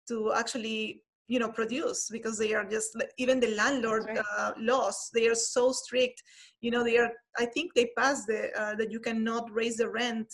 to 0.09 0.17
actually 0.41 0.79
you 1.27 1.39
know 1.39 1.49
produce 1.49 2.09
because 2.11 2.37
they 2.37 2.53
are 2.53 2.65
just 2.65 2.89
even 3.17 3.39
the 3.39 3.53
landlord 3.55 4.05
right. 4.07 4.19
uh, 4.37 4.51
laws 4.57 5.09
they 5.13 5.27
are 5.27 5.35
so 5.35 5.71
strict. 5.71 6.21
You 6.61 6.71
know 6.71 6.83
they 6.83 6.97
are 6.97 7.11
i 7.37 7.45
think 7.45 7.73
they 7.73 7.87
passed 7.97 8.25
the 8.27 8.41
uh, 8.61 8.75
that 8.79 8.91
you 8.91 8.99
cannot 9.07 9.45
raise 9.51 9.77
the 9.77 9.89
rent 9.89 10.29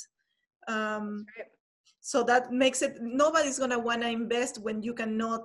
um, 0.67 1.25
right. 1.37 1.47
so 1.99 2.23
that 2.23 2.51
makes 2.51 2.81
it 2.81 2.97
nobody's 3.01 3.57
going 3.57 3.69
to 3.69 3.79
want 3.79 4.01
to 4.01 4.09
invest 4.09 4.61
when 4.61 4.81
you 4.81 4.93
cannot 4.93 5.41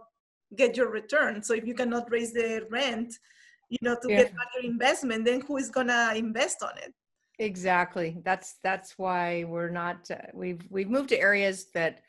get 0.56 0.76
your 0.76 0.90
return 0.90 1.42
so 1.42 1.54
if 1.54 1.66
you 1.66 1.74
cannot 1.74 2.10
raise 2.10 2.32
the 2.32 2.66
rent 2.70 3.14
you 3.68 3.78
know 3.82 3.96
to 4.00 4.08
yeah. 4.08 4.22
get 4.22 4.36
back 4.36 4.48
your 4.54 4.70
investment 4.70 5.24
then 5.24 5.40
who 5.42 5.56
is 5.56 5.70
going 5.70 5.88
to 5.88 6.12
invest 6.14 6.62
on 6.62 6.76
it 6.78 6.92
exactly 7.38 8.16
that's 8.24 8.56
that's 8.62 8.98
why 8.98 9.44
we're 9.44 9.70
not 9.70 10.10
uh, 10.10 10.16
we've 10.34 10.60
we've 10.70 10.90
moved 10.90 11.08
to 11.08 11.20
areas 11.20 11.66
that 11.74 12.00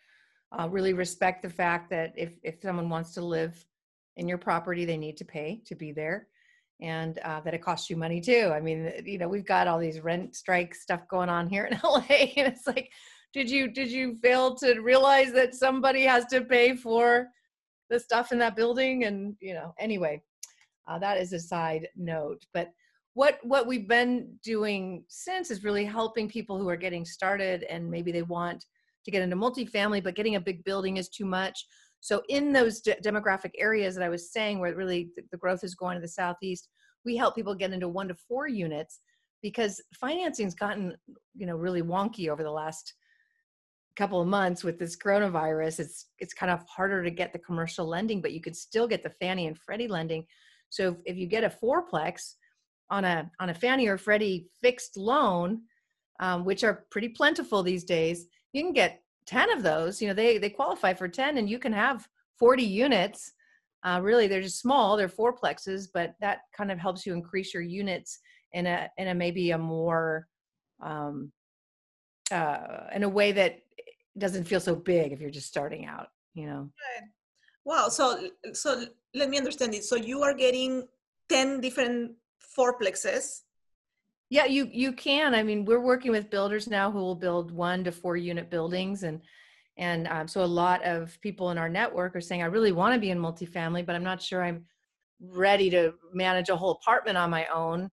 uh, 0.57 0.67
really 0.69 0.93
respect 0.93 1.43
the 1.43 1.49
fact 1.49 1.89
that 1.89 2.13
if 2.15 2.39
if 2.43 2.61
someone 2.61 2.89
wants 2.89 3.13
to 3.13 3.21
live 3.21 3.63
in 4.17 4.27
your 4.27 4.37
property 4.37 4.85
they 4.85 4.97
need 4.97 5.17
to 5.17 5.25
pay 5.25 5.61
to 5.65 5.75
be 5.75 5.91
there 5.91 6.27
and 6.81 7.19
uh, 7.19 7.39
that 7.41 7.53
it 7.53 7.61
costs 7.61 7.89
you 7.89 7.97
money 7.97 8.21
too 8.21 8.51
i 8.53 8.59
mean 8.59 8.91
you 9.05 9.17
know 9.17 9.27
we've 9.27 9.45
got 9.45 9.67
all 9.67 9.79
these 9.79 9.99
rent 9.99 10.35
strike 10.35 10.73
stuff 10.73 11.01
going 11.09 11.29
on 11.29 11.47
here 11.47 11.65
in 11.65 11.79
la 11.83 11.99
and 12.09 12.47
it's 12.47 12.67
like 12.67 12.89
did 13.33 13.49
you 13.49 13.67
did 13.69 13.91
you 13.91 14.15
fail 14.15 14.55
to 14.55 14.79
realize 14.79 15.31
that 15.31 15.53
somebody 15.53 16.03
has 16.03 16.25
to 16.25 16.41
pay 16.41 16.75
for 16.75 17.27
the 17.89 17.99
stuff 17.99 18.31
in 18.31 18.39
that 18.39 18.55
building 18.55 19.03
and 19.05 19.35
you 19.39 19.53
know 19.53 19.73
anyway 19.79 20.21
uh, 20.87 20.97
that 20.97 21.17
is 21.17 21.33
a 21.33 21.39
side 21.39 21.87
note 21.95 22.45
but 22.53 22.69
what 23.13 23.39
what 23.43 23.67
we've 23.67 23.87
been 23.87 24.33
doing 24.43 25.03
since 25.09 25.51
is 25.51 25.63
really 25.63 25.85
helping 25.85 26.29
people 26.29 26.57
who 26.57 26.69
are 26.69 26.77
getting 26.77 27.03
started 27.03 27.63
and 27.63 27.89
maybe 27.89 28.11
they 28.11 28.21
want 28.21 28.63
to 29.05 29.11
get 29.11 29.21
into 29.21 29.35
multifamily, 29.35 30.03
but 30.03 30.15
getting 30.15 30.35
a 30.35 30.41
big 30.41 30.63
building 30.63 30.97
is 30.97 31.09
too 31.09 31.25
much. 31.25 31.65
So 32.01 32.23
in 32.29 32.53
those 32.53 32.81
de- 32.81 32.95
demographic 32.95 33.51
areas 33.57 33.95
that 33.95 34.03
I 34.03 34.09
was 34.09 34.31
saying, 34.31 34.59
where 34.59 34.73
really 34.75 35.09
the, 35.15 35.23
the 35.31 35.37
growth 35.37 35.63
is 35.63 35.75
going 35.75 35.95
to 35.95 36.01
the 36.01 36.07
southeast, 36.07 36.69
we 37.05 37.17
help 37.17 37.35
people 37.35 37.55
get 37.55 37.73
into 37.73 37.87
one 37.87 38.07
to 38.07 38.15
four 38.15 38.47
units 38.47 38.99
because 39.41 39.81
financing's 39.93 40.55
gotten 40.55 40.95
you 41.35 41.45
know 41.45 41.55
really 41.55 41.81
wonky 41.81 42.29
over 42.29 42.43
the 42.43 42.51
last 42.51 42.93
couple 43.95 44.21
of 44.21 44.27
months 44.27 44.63
with 44.63 44.79
this 44.79 44.95
coronavirus. 44.95 45.79
It's 45.81 46.07
it's 46.19 46.33
kind 46.33 46.51
of 46.51 46.63
harder 46.67 47.03
to 47.03 47.11
get 47.11 47.33
the 47.33 47.39
commercial 47.39 47.85
lending, 47.85 48.21
but 48.21 48.31
you 48.31 48.41
could 48.41 48.55
still 48.55 48.87
get 48.87 49.03
the 49.03 49.09
Fannie 49.09 49.47
and 49.47 49.57
Freddie 49.57 49.87
lending. 49.87 50.25
So 50.69 50.89
if, 50.89 50.95
if 51.05 51.17
you 51.17 51.27
get 51.27 51.43
a 51.43 51.49
fourplex 51.49 52.35
on 52.89 53.05
a 53.05 53.29
on 53.39 53.49
a 53.49 53.53
Fannie 53.53 53.87
or 53.87 53.97
Freddie 53.97 54.47
fixed 54.61 54.97
loan, 54.97 55.61
um, 56.19 56.45
which 56.45 56.63
are 56.63 56.85
pretty 56.91 57.09
plentiful 57.09 57.63
these 57.63 57.83
days, 57.83 58.27
you 58.53 58.63
can 58.63 58.73
get 58.73 59.01
10 59.29 59.51
of 59.51 59.61
those. 59.61 60.01
You 60.01 60.07
know, 60.07 60.13
they 60.15 60.39
they 60.39 60.49
qualify 60.49 60.93
for 60.93 61.07
10, 61.07 61.37
and 61.37 61.49
you 61.49 61.59
can 61.59 61.71
have 61.71 62.07
40 62.39 62.63
units. 62.63 63.31
Uh, 63.83 63.99
really, 64.01 64.27
they're 64.27 64.41
just 64.41 64.59
small. 64.59 64.97
They're 64.97 65.07
fourplexes, 65.07 65.87
but 65.93 66.15
that 66.19 66.39
kind 66.57 66.71
of 66.71 66.79
helps 66.79 67.05
you 67.05 67.13
increase 67.13 67.53
your 67.53 67.63
units 67.63 68.19
in 68.53 68.65
a 68.65 68.89
in 68.97 69.07
a 69.09 69.13
maybe 69.13 69.51
a 69.51 69.57
more 69.57 70.27
um, 70.81 71.31
uh, 72.31 72.87
in 72.93 73.03
a 73.03 73.09
way 73.09 73.31
that 73.31 73.59
doesn't 74.17 74.45
feel 74.45 74.59
so 74.59 74.75
big 74.75 75.11
if 75.11 75.21
you're 75.21 75.29
just 75.29 75.47
starting 75.47 75.85
out. 75.85 76.07
You 76.33 76.47
know. 76.47 76.69
Right. 76.81 77.07
Wow. 77.65 77.89
So 77.89 78.29
so 78.53 78.85
let 79.13 79.29
me 79.29 79.37
understand 79.37 79.75
it. 79.75 79.83
So 79.83 79.95
you 79.95 80.23
are 80.23 80.33
getting 80.33 80.87
10 81.29 81.61
different 81.61 82.13
fourplexes 82.57 83.41
yeah 84.29 84.45
you 84.45 84.69
you 84.71 84.93
can. 84.93 85.33
I 85.33 85.43
mean 85.43 85.65
we're 85.65 85.79
working 85.79 86.11
with 86.11 86.29
builders 86.29 86.67
now 86.67 86.91
who 86.91 86.99
will 86.99 87.15
build 87.15 87.51
one 87.51 87.83
to 87.83 87.91
four 87.91 88.17
unit 88.17 88.49
buildings 88.49 89.03
and 89.03 89.21
and 89.77 90.07
um, 90.09 90.27
so 90.27 90.43
a 90.43 90.45
lot 90.45 90.83
of 90.83 91.17
people 91.21 91.51
in 91.51 91.57
our 91.57 91.69
network 91.69 92.15
are 92.15 92.21
saying 92.21 92.41
i 92.41 92.45
really 92.45 92.73
want 92.73 92.93
to 92.93 92.99
be 92.99 93.11
in 93.11 93.17
multifamily 93.17 93.85
but 93.85 93.95
i'm 93.95 94.03
not 94.03 94.21
sure 94.21 94.43
i'm 94.43 94.65
ready 95.21 95.69
to 95.69 95.93
manage 96.13 96.49
a 96.49 96.55
whole 96.55 96.71
apartment 96.71 97.17
on 97.17 97.29
my 97.29 97.45
own. 97.53 97.89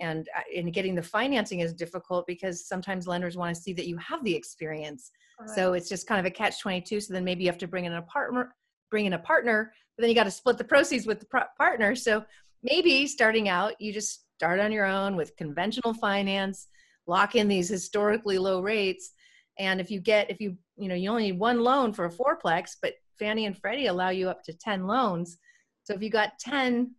And 0.00 0.28
in 0.52 0.68
uh, 0.68 0.70
getting 0.70 0.94
the 0.94 1.02
financing 1.02 1.60
is 1.60 1.74
difficult 1.74 2.24
because 2.26 2.68
sometimes 2.68 3.08
lenders 3.08 3.36
want 3.36 3.54
to 3.54 3.60
see 3.60 3.72
that 3.72 3.88
you 3.88 3.96
have 3.96 4.22
the 4.24 4.34
experience. 4.34 5.10
Right. 5.40 5.50
so 5.50 5.72
it's 5.72 5.88
just 5.88 6.08
kind 6.08 6.18
of 6.18 6.26
a 6.26 6.30
catch 6.32 6.60
22 6.60 7.00
so 7.00 7.12
then 7.12 7.22
maybe 7.22 7.44
you 7.44 7.48
have 7.48 7.58
to 7.58 7.68
bring 7.68 7.84
in 7.84 7.92
a 7.92 8.02
partner 8.02 8.56
bring 8.90 9.06
in 9.06 9.12
a 9.12 9.18
partner 9.20 9.72
but 9.96 10.02
then 10.02 10.08
you 10.08 10.14
got 10.16 10.24
to 10.24 10.32
split 10.32 10.58
the 10.58 10.64
proceeds 10.64 11.06
with 11.06 11.20
the 11.20 11.44
partner. 11.56 11.94
So 11.94 12.24
maybe 12.64 13.06
starting 13.06 13.48
out 13.48 13.80
you 13.80 13.92
just 13.92 14.24
start 14.38 14.60
on 14.60 14.70
your 14.70 14.84
own 14.84 15.16
with 15.16 15.36
conventional 15.36 15.92
finance 15.92 16.68
lock 17.08 17.34
in 17.34 17.48
these 17.48 17.68
historically 17.68 18.38
low 18.38 18.60
rates. 18.60 19.10
And 19.58 19.80
if 19.80 19.90
you 19.90 19.98
get 19.98 20.30
if 20.30 20.40
you 20.40 20.56
you 20.76 20.86
know 20.86 20.94
you 20.94 21.10
only 21.10 21.32
need 21.32 21.40
one 21.40 21.58
loan 21.58 21.92
for 21.92 22.04
a 22.04 22.10
fourplex 22.10 22.76
but 22.80 22.92
fannie 23.18 23.46
and 23.46 23.58
freddie 23.58 23.86
allow 23.86 24.10
you 24.10 24.28
up 24.28 24.44
to 24.44 24.52
10 24.52 24.86
loans. 24.86 25.38
So 25.82 25.92
if 25.92 26.02
you 26.02 26.10
got 26.10 26.38
10 26.38 26.94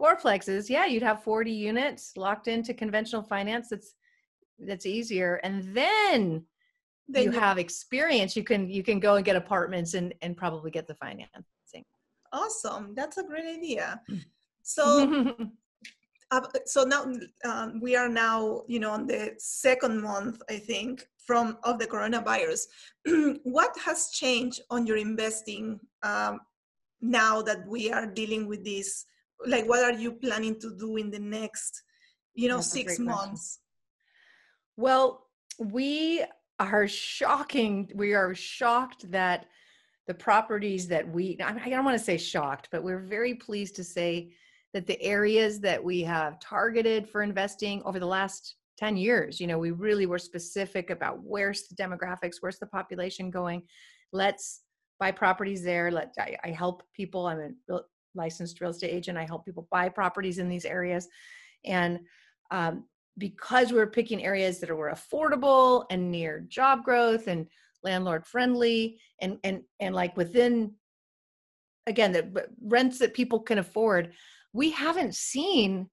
fourplexes 0.00 0.70
yeah 0.70 0.86
you'd 0.86 1.02
have 1.02 1.22
40 1.22 1.52
units 1.52 2.16
locked 2.16 2.48
into 2.48 2.72
conventional 2.72 3.22
finance 3.22 3.68
that's 3.68 3.94
that's 4.58 4.86
easier. 4.86 5.40
And 5.44 5.62
then 5.76 6.46
then 7.08 7.24
you 7.24 7.32
have 7.32 7.58
experience. 7.58 8.34
You 8.34 8.44
can 8.44 8.70
you 8.70 8.82
can 8.82 9.00
go 9.00 9.16
and 9.16 9.24
get 9.24 9.36
apartments 9.36 9.92
and 9.92 10.14
and 10.22 10.34
probably 10.34 10.70
get 10.70 10.86
the 10.86 10.94
financing. 10.94 11.84
Awesome. 12.32 12.94
That's 12.94 13.18
a 13.18 13.22
great 13.22 13.44
idea. 13.46 14.00
So 14.66 15.34
so 16.66 16.84
now 16.84 17.04
um, 17.44 17.80
we 17.80 17.96
are 17.96 18.08
now 18.08 18.62
you 18.66 18.80
know 18.80 18.90
on 18.90 19.06
the 19.06 19.32
second 19.38 20.00
month 20.00 20.40
i 20.50 20.56
think 20.56 21.06
from 21.24 21.56
of 21.64 21.78
the 21.78 21.86
coronavirus. 21.86 22.66
What 23.44 23.76
has 23.84 24.10
changed 24.10 24.60
on 24.70 24.86
your 24.86 24.96
investing 24.96 25.80
um, 26.02 26.40
now 27.00 27.42
that 27.42 27.66
we 27.66 27.92
are 27.92 28.06
dealing 28.06 28.46
with 28.46 28.64
this? 28.64 29.06
Like 29.46 29.68
what 29.68 29.82
are 29.82 29.98
you 29.98 30.12
planning 30.12 30.60
to 30.60 30.76
do 30.78 30.96
in 30.96 31.10
the 31.10 31.18
next 31.18 31.82
you 32.34 32.48
know 32.48 32.56
That's 32.56 32.70
six 32.70 32.98
months? 32.98 33.60
Well 34.76 35.26
we 35.58 36.24
are 36.58 36.86
shocking 36.86 37.90
we 37.94 38.14
are 38.14 38.34
shocked 38.34 39.10
that 39.10 39.46
the 40.06 40.14
properties 40.14 40.86
that 40.88 41.08
we 41.08 41.36
i 41.42 41.68
don't 41.68 41.84
want 41.84 41.98
to 41.98 42.04
say 42.04 42.16
shocked 42.16 42.68
but 42.70 42.82
we're 42.82 43.00
very 43.00 43.34
pleased 43.34 43.74
to 43.74 43.82
say 43.82 44.32
that 44.74 44.86
the 44.86 45.00
areas 45.02 45.60
that 45.60 45.82
we 45.82 46.02
have 46.02 46.38
targeted 46.40 47.08
for 47.08 47.22
investing 47.22 47.82
over 47.84 47.98
the 47.98 48.06
last 48.06 48.56
10 48.76 48.96
years 48.96 49.38
you 49.38 49.46
know 49.46 49.58
we 49.58 49.70
really 49.70 50.04
were 50.04 50.18
specific 50.18 50.90
about 50.90 51.22
where's 51.22 51.68
the 51.68 51.76
demographics 51.76 52.36
where's 52.40 52.58
the 52.58 52.66
population 52.66 53.30
going. 53.30 53.62
Let's 54.12 54.62
buy 55.00 55.10
properties 55.10 55.62
there. 55.62 55.90
Let 55.90 56.14
i, 56.18 56.36
I 56.44 56.48
help 56.50 56.82
people. 56.94 57.26
I'm 57.26 57.40
a 57.40 57.50
real, 57.68 57.82
licensed 58.14 58.60
real 58.60 58.70
estate 58.70 58.92
agent. 58.92 59.18
I 59.18 59.24
help 59.24 59.44
people 59.44 59.66
buy 59.70 59.88
properties 59.88 60.38
in 60.38 60.48
these 60.48 60.64
areas. 60.64 61.08
And 61.64 62.00
um, 62.50 62.84
because 63.18 63.72
we're 63.72 63.86
picking 63.86 64.24
areas 64.24 64.58
that 64.60 64.70
are 64.70 64.92
affordable 64.92 65.84
and 65.90 66.10
near 66.10 66.40
job 66.48 66.84
growth 66.84 67.26
and 67.28 67.46
landlord 67.82 68.26
friendly 68.26 68.98
and 69.20 69.38
and 69.44 69.62
and 69.78 69.94
like 69.94 70.16
within 70.16 70.72
again 71.86 72.12
the 72.12 72.46
rents 72.62 72.98
that 72.98 73.14
people 73.14 73.38
can 73.40 73.58
afford 73.58 74.12
we 74.54 74.70
haven't 74.70 75.14
seen 75.14 75.90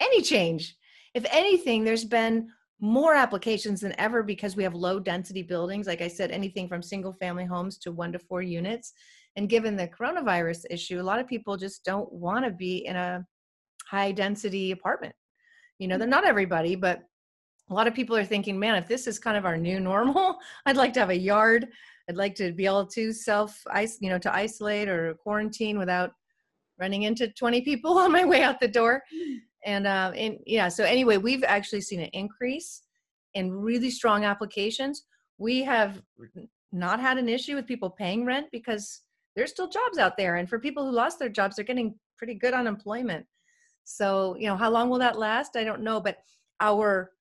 any 0.00 0.22
change. 0.22 0.76
If 1.14 1.24
anything, 1.30 1.84
there's 1.84 2.04
been 2.04 2.48
more 2.80 3.14
applications 3.14 3.80
than 3.80 3.94
ever 3.98 4.22
because 4.22 4.56
we 4.56 4.62
have 4.62 4.74
low 4.74 4.98
density 4.98 5.42
buildings. 5.42 5.86
Like 5.86 6.00
I 6.00 6.08
said, 6.08 6.30
anything 6.30 6.68
from 6.68 6.82
single 6.82 7.12
family 7.12 7.44
homes 7.44 7.78
to 7.78 7.92
one 7.92 8.12
to 8.12 8.18
four 8.18 8.42
units. 8.42 8.92
And 9.36 9.48
given 9.48 9.76
the 9.76 9.88
coronavirus 9.88 10.64
issue, 10.70 11.00
a 11.00 11.02
lot 11.02 11.20
of 11.20 11.28
people 11.28 11.56
just 11.56 11.84
don't 11.84 12.10
want 12.12 12.44
to 12.44 12.50
be 12.50 12.86
in 12.86 12.96
a 12.96 13.24
high 13.88 14.12
density 14.12 14.70
apartment. 14.72 15.14
You 15.78 15.88
know, 15.88 15.98
they're 15.98 16.08
mm. 16.08 16.12
not 16.12 16.26
everybody, 16.26 16.76
but 16.76 17.02
a 17.70 17.74
lot 17.74 17.86
of 17.86 17.94
people 17.94 18.16
are 18.16 18.24
thinking, 18.24 18.58
man, 18.58 18.76
if 18.76 18.88
this 18.88 19.06
is 19.06 19.18
kind 19.18 19.36
of 19.36 19.44
our 19.44 19.56
new 19.56 19.80
normal, 19.80 20.38
I'd 20.66 20.76
like 20.76 20.92
to 20.94 21.00
have 21.00 21.10
a 21.10 21.18
yard. 21.18 21.68
I'd 22.08 22.16
like 22.16 22.34
to 22.36 22.52
be 22.52 22.64
able 22.64 22.86
to 22.86 23.12
self 23.12 23.62
you 24.00 24.08
know, 24.08 24.18
to 24.18 24.34
isolate 24.34 24.88
or 24.88 25.14
quarantine 25.22 25.78
without 25.78 26.12
running 26.78 27.02
into 27.02 27.28
20 27.28 27.62
people 27.62 27.98
on 27.98 28.12
my 28.12 28.24
way 28.24 28.42
out 28.42 28.60
the 28.60 28.68
door. 28.68 29.02
And, 29.64 29.86
uh, 29.86 30.12
and 30.14 30.38
yeah, 30.46 30.68
so 30.68 30.84
anyway, 30.84 31.16
we've 31.16 31.44
actually 31.44 31.80
seen 31.80 32.00
an 32.00 32.10
increase 32.12 32.82
in 33.34 33.52
really 33.52 33.90
strong 33.90 34.24
applications. 34.24 35.04
We 35.38 35.62
have 35.62 36.02
not 36.72 37.00
had 37.00 37.18
an 37.18 37.28
issue 37.28 37.54
with 37.54 37.66
people 37.66 37.90
paying 37.90 38.24
rent 38.24 38.46
because 38.52 39.02
there's 39.36 39.50
still 39.50 39.68
jobs 39.68 39.98
out 39.98 40.16
there. 40.16 40.36
And 40.36 40.48
for 40.48 40.58
people 40.58 40.84
who 40.84 40.92
lost 40.92 41.18
their 41.18 41.28
jobs, 41.28 41.56
they're 41.56 41.64
getting 41.64 41.94
pretty 42.16 42.34
good 42.34 42.54
unemployment. 42.54 43.26
So, 43.84 44.36
you 44.38 44.48
know, 44.48 44.56
how 44.56 44.70
long 44.70 44.90
will 44.90 44.98
that 44.98 45.18
last? 45.18 45.56
I 45.56 45.64
don't 45.64 45.82
know. 45.82 46.00
But 46.00 46.18
our, 46.60 47.12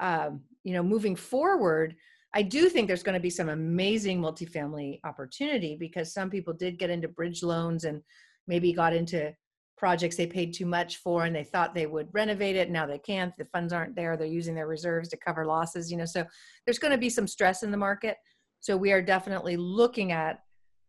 um, 0.00 0.42
you 0.64 0.74
know, 0.74 0.82
moving 0.82 1.16
forward, 1.16 1.94
I 2.34 2.42
do 2.42 2.68
think 2.68 2.86
there's 2.86 3.02
going 3.02 3.14
to 3.14 3.20
be 3.20 3.30
some 3.30 3.48
amazing 3.48 4.20
multifamily 4.20 5.00
opportunity 5.04 5.76
because 5.76 6.12
some 6.12 6.30
people 6.30 6.52
did 6.52 6.78
get 6.78 6.90
into 6.90 7.08
bridge 7.08 7.42
loans 7.42 7.84
and 7.84 8.02
maybe 8.50 8.72
got 8.72 8.92
into 8.92 9.32
projects 9.78 10.16
they 10.16 10.26
paid 10.26 10.52
too 10.52 10.66
much 10.66 10.98
for 10.98 11.24
and 11.24 11.34
they 11.34 11.42
thought 11.42 11.74
they 11.74 11.86
would 11.86 12.06
renovate 12.12 12.54
it 12.54 12.70
now 12.70 12.84
they 12.86 12.98
can't 12.98 13.32
the 13.38 13.46
funds 13.46 13.72
aren't 13.72 13.96
there 13.96 14.14
they're 14.14 14.26
using 14.40 14.54
their 14.54 14.66
reserves 14.66 15.08
to 15.08 15.16
cover 15.16 15.46
losses 15.46 15.90
you 15.90 15.96
know 15.96 16.04
so 16.04 16.22
there's 16.64 16.78
going 16.78 16.92
to 16.92 16.98
be 16.98 17.10
some 17.10 17.26
stress 17.26 17.62
in 17.62 17.70
the 17.70 17.76
market. 17.76 18.16
So 18.60 18.76
we 18.76 18.92
are 18.92 19.02
definitely 19.02 19.56
looking 19.56 20.12
at 20.12 20.40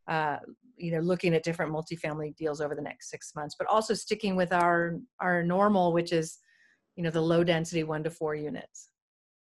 uh, 0.08 0.38
you 0.78 0.91
know 0.91 1.00
looking 1.00 1.34
at 1.34 1.43
different 1.43 1.71
multifamily 1.71 2.36
deals 2.36 2.60
over 2.60 2.76
the 2.76 2.82
next 2.82 3.10
six 3.10 3.34
months 3.36 3.56
but 3.58 3.67
also 3.67 3.93
sticking 3.93 4.36
with 4.36 4.52
our 4.52 5.00
our 5.19 5.43
normal 5.43 5.93
which 5.93 6.12
is 6.12 6.39
you 6.95 7.04
know 7.04 7.12
the 7.12 7.21
low 7.21 7.43
density 7.43 7.84
one 7.84 8.04
to 8.04 8.10
four 8.10 8.36
units. 8.36 8.89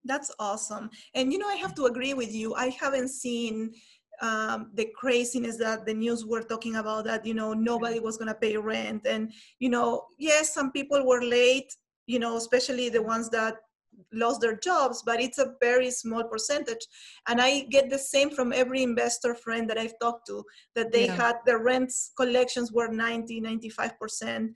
That's 0.04 0.30
awesome. 0.38 0.90
And 1.14 1.32
you 1.32 1.38
know 1.38 1.48
i 1.48 1.56
have 1.56 1.74
to 1.76 1.86
agree 1.86 2.14
with 2.14 2.32
you. 2.34 2.54
I 2.54 2.68
haven't 2.68 3.08
seen 3.08 3.72
um, 4.22 4.70
the 4.74 4.88
craziness 4.94 5.56
that 5.58 5.86
the 5.86 5.94
news 5.94 6.24
were 6.24 6.42
talking 6.42 6.76
about 6.76 7.04
that 7.04 7.24
you 7.26 7.34
know 7.34 7.52
nobody 7.52 8.00
was 8.00 8.16
going 8.16 8.28
to 8.28 8.34
pay 8.34 8.56
rent. 8.56 9.06
And 9.06 9.32
you 9.58 9.68
know 9.68 10.04
yes 10.18 10.54
some 10.54 10.72
people 10.72 11.06
were 11.06 11.22
late 11.22 11.72
you 12.06 12.18
know 12.18 12.36
especially 12.36 12.88
the 12.88 13.02
ones 13.02 13.28
that 13.30 13.56
lost 14.12 14.42
their 14.42 14.56
jobs 14.56 15.02
but 15.04 15.20
it's 15.20 15.38
a 15.38 15.54
very 15.60 15.90
small 15.90 16.24
percentage. 16.24 16.86
And 17.28 17.40
i 17.40 17.60
get 17.70 17.90
the 17.90 17.98
same 17.98 18.30
from 18.30 18.52
every 18.52 18.82
investor 18.82 19.34
friend 19.34 19.68
that 19.70 19.78
i've 19.78 19.98
talked 20.00 20.26
to 20.28 20.44
that 20.74 20.92
they 20.92 21.06
yeah. 21.06 21.14
had 21.14 21.36
their 21.46 21.58
rents 21.58 22.12
collections 22.16 22.72
were 22.72 22.88
90 22.88 23.40
95% 23.40 24.48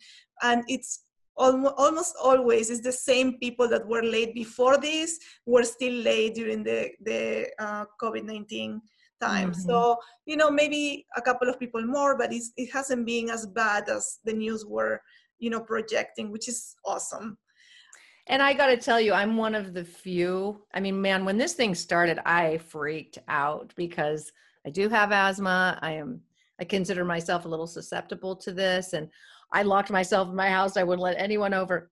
and 0.42 0.64
it's 0.68 1.04
almost 1.36 2.14
always 2.22 2.70
is 2.70 2.82
the 2.82 2.92
same 2.92 3.38
people 3.38 3.66
that 3.68 3.86
were 3.86 4.02
late 4.02 4.34
before 4.34 4.76
this 4.76 5.18
were 5.46 5.62
still 5.62 5.94
late 5.94 6.34
during 6.34 6.62
the 6.62 6.90
the 7.02 7.48
uh, 7.58 7.84
covid-19 8.00 8.80
time. 9.20 9.52
Mm-hmm. 9.52 9.60
So, 9.62 9.98
you 10.26 10.36
know, 10.36 10.50
maybe 10.50 11.06
a 11.16 11.22
couple 11.22 11.48
of 11.48 11.58
people 11.58 11.84
more, 11.84 12.16
but 12.16 12.32
it 12.32 12.70
hasn't 12.72 13.06
been 13.06 13.30
as 13.30 13.46
bad 13.46 13.88
as 13.88 14.18
the 14.24 14.32
news 14.32 14.64
were, 14.66 15.00
you 15.38 15.50
know, 15.50 15.60
projecting, 15.60 16.30
which 16.30 16.48
is 16.48 16.76
awesome. 16.84 17.38
And 18.26 18.42
I 18.42 18.52
got 18.52 18.66
to 18.66 18.76
tell 18.76 19.00
you, 19.00 19.12
I'm 19.12 19.36
one 19.36 19.54
of 19.54 19.74
the 19.74 19.84
few. 19.84 20.62
I 20.72 20.80
mean, 20.80 21.00
man, 21.00 21.24
when 21.24 21.36
this 21.36 21.54
thing 21.54 21.74
started, 21.74 22.20
I 22.24 22.58
freaked 22.58 23.18
out 23.28 23.72
because 23.76 24.30
I 24.66 24.70
do 24.70 24.88
have 24.88 25.10
asthma. 25.10 25.78
I 25.82 25.92
am, 25.92 26.20
I 26.60 26.64
consider 26.64 27.04
myself 27.04 27.44
a 27.44 27.48
little 27.48 27.66
susceptible 27.66 28.36
to 28.36 28.52
this. 28.52 28.92
And 28.92 29.08
I 29.52 29.62
locked 29.62 29.90
myself 29.90 30.28
in 30.28 30.36
my 30.36 30.48
house. 30.48 30.76
I 30.76 30.84
wouldn't 30.84 31.02
let 31.02 31.18
anyone 31.18 31.54
over. 31.54 31.90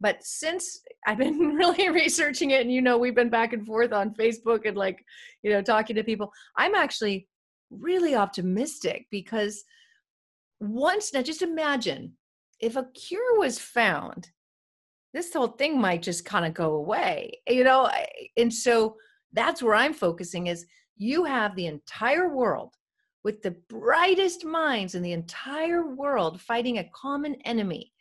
But 0.00 0.24
since 0.24 0.80
I've 1.06 1.18
been 1.18 1.38
really 1.54 1.90
researching 1.90 2.50
it, 2.50 2.62
and 2.62 2.72
you 2.72 2.82
know, 2.82 2.98
we've 2.98 3.14
been 3.14 3.30
back 3.30 3.52
and 3.52 3.66
forth 3.66 3.92
on 3.92 4.14
Facebook 4.14 4.66
and 4.66 4.76
like, 4.76 5.04
you 5.42 5.50
know, 5.50 5.62
talking 5.62 5.96
to 5.96 6.04
people, 6.04 6.32
I'm 6.56 6.74
actually 6.74 7.28
really 7.70 8.14
optimistic 8.14 9.06
because 9.10 9.64
once 10.60 11.12
now, 11.12 11.22
just 11.22 11.42
imagine 11.42 12.12
if 12.60 12.76
a 12.76 12.86
cure 12.94 13.38
was 13.38 13.58
found 13.58 14.30
this 15.12 15.32
whole 15.34 15.48
thing 15.48 15.80
might 15.80 16.02
just 16.02 16.24
kind 16.24 16.46
of 16.46 16.54
go 16.54 16.74
away, 16.74 17.32
you 17.48 17.64
know? 17.64 17.90
And 18.36 18.52
so 18.52 18.96
that's 19.32 19.62
where 19.62 19.74
I'm 19.74 19.92
focusing 19.92 20.46
is 20.46 20.66
you 20.96 21.24
have 21.24 21.56
the 21.56 21.66
entire 21.66 22.34
world 22.34 22.74
with 23.24 23.42
the 23.42 23.56
brightest 23.68 24.44
minds 24.44 24.94
in 24.94 25.02
the 25.02 25.12
entire 25.12 25.94
world 25.94 26.40
fighting 26.40 26.78
a 26.78 26.90
common 26.94 27.34
enemy. 27.44 27.92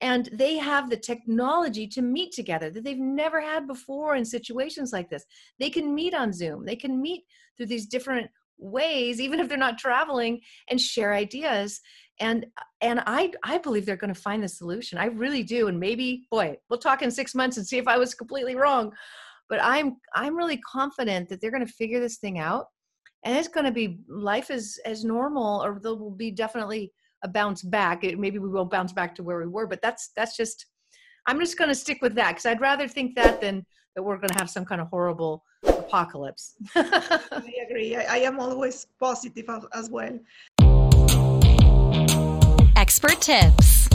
And 0.00 0.28
they 0.32 0.56
have 0.56 0.88
the 0.88 0.96
technology 0.96 1.88
to 1.88 2.02
meet 2.02 2.32
together 2.32 2.70
that 2.70 2.84
they've 2.84 2.98
never 2.98 3.40
had 3.40 3.66
before 3.66 4.14
in 4.14 4.24
situations 4.24 4.92
like 4.92 5.10
this. 5.10 5.24
They 5.58 5.70
can 5.70 5.94
meet 5.94 6.14
on 6.14 6.32
Zoom, 6.32 6.64
they 6.64 6.76
can 6.76 7.00
meet 7.00 7.24
through 7.56 7.66
these 7.66 7.86
different 7.86 8.30
ways 8.58 9.20
even 9.20 9.40
if 9.40 9.48
they're 9.48 9.58
not 9.58 9.78
traveling 9.78 10.40
and 10.70 10.80
share 10.80 11.14
ideas. 11.14 11.80
And 12.20 12.46
and 12.80 13.00
i 13.06 13.30
i 13.44 13.58
believe 13.58 13.86
they're 13.86 13.96
going 13.96 14.12
to 14.12 14.20
find 14.20 14.42
the 14.42 14.48
solution. 14.48 14.98
I 14.98 15.06
really 15.06 15.44
do 15.44 15.68
and 15.68 15.78
maybe 15.78 16.26
boy 16.30 16.56
we'll 16.68 16.80
talk 16.80 17.02
in 17.02 17.10
six 17.10 17.34
months 17.34 17.56
and 17.56 17.66
see 17.66 17.78
if 17.78 17.86
i 17.86 17.96
was 17.96 18.14
completely 18.14 18.56
wrong. 18.56 18.92
But 19.48 19.60
i'm 19.62 19.98
i'm 20.16 20.36
really 20.36 20.58
confident 20.58 21.28
that 21.28 21.40
they're 21.40 21.52
going 21.52 21.66
to 21.66 21.72
figure 21.72 22.00
this 22.00 22.18
thing 22.18 22.40
out 22.40 22.66
and 23.24 23.36
it's 23.36 23.48
going 23.48 23.66
to 23.66 23.72
be 23.72 24.00
life 24.08 24.50
as 24.50 24.78
as 24.84 25.04
normal 25.04 25.64
or 25.64 25.78
there 25.80 25.94
will 25.94 26.10
be 26.10 26.30
definitely 26.30 26.92
a 27.22 27.28
bounce 27.28 27.62
back 27.62 28.04
it, 28.04 28.18
maybe 28.18 28.38
we 28.38 28.48
won't 28.48 28.70
bounce 28.70 28.92
back 28.92 29.14
to 29.14 29.22
where 29.22 29.38
we 29.38 29.46
were 29.46 29.66
but 29.66 29.80
that's 29.82 30.10
that's 30.16 30.36
just 30.36 30.66
i'm 31.26 31.38
just 31.38 31.58
going 31.58 31.68
to 31.68 31.74
stick 31.74 31.98
with 32.02 32.14
that 32.14 32.30
because 32.30 32.46
i'd 32.46 32.60
rather 32.60 32.88
think 32.88 33.14
that 33.14 33.40
than 33.40 33.64
that 33.94 34.02
we're 34.02 34.16
going 34.16 34.28
to 34.28 34.38
have 34.38 34.50
some 34.50 34.64
kind 34.64 34.80
of 34.80 34.88
horrible 34.88 35.42
apocalypse 35.66 36.54
i 36.76 37.52
agree 37.68 37.96
I, 37.96 38.16
I, 38.16 38.18
am 38.18 38.38
always 38.38 38.86
positive 39.00 39.48
as 39.74 39.90
well 39.90 40.18
expert 42.76 43.20
tips 43.20 43.88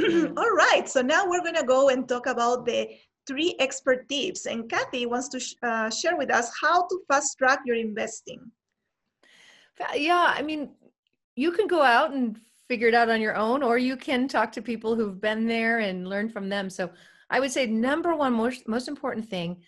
all 0.00 0.50
right 0.50 0.84
so 0.86 1.02
now 1.02 1.28
we're 1.28 1.42
going 1.42 1.54
to 1.56 1.64
go 1.64 1.90
and 1.90 2.08
talk 2.08 2.26
about 2.26 2.64
the 2.64 2.88
three 3.26 3.56
expert 3.58 4.08
tips. 4.08 4.46
And 4.46 4.68
Kathy 4.68 5.06
wants 5.06 5.28
to 5.28 5.40
sh 5.40 5.54
uh, 5.62 5.90
share 5.90 6.16
with 6.16 6.30
us 6.30 6.50
how 6.60 6.86
to 6.86 7.00
fast 7.08 7.38
track 7.38 7.60
your 7.64 7.76
investing. 7.76 8.40
Yeah, 9.94 10.32
I 10.36 10.42
mean, 10.42 10.70
you 11.36 11.52
can 11.52 11.66
go 11.66 11.82
out 11.82 12.12
and 12.12 12.38
figure 12.68 12.88
it 12.88 12.94
out 12.94 13.10
on 13.10 13.20
your 13.20 13.36
own, 13.36 13.62
or 13.62 13.76
you 13.76 13.96
can 13.96 14.28
talk 14.28 14.52
to 14.52 14.62
people 14.62 14.94
who've 14.94 15.20
been 15.20 15.46
there 15.46 15.80
and 15.80 16.08
learn 16.08 16.28
from 16.28 16.48
them. 16.48 16.70
So 16.70 16.90
I 17.30 17.40
would 17.40 17.52
say 17.52 17.66
number 17.66 18.14
one 18.14 18.32
most, 18.32 18.66
most 18.68 18.88
important 18.88 19.28
thing, 19.28 19.58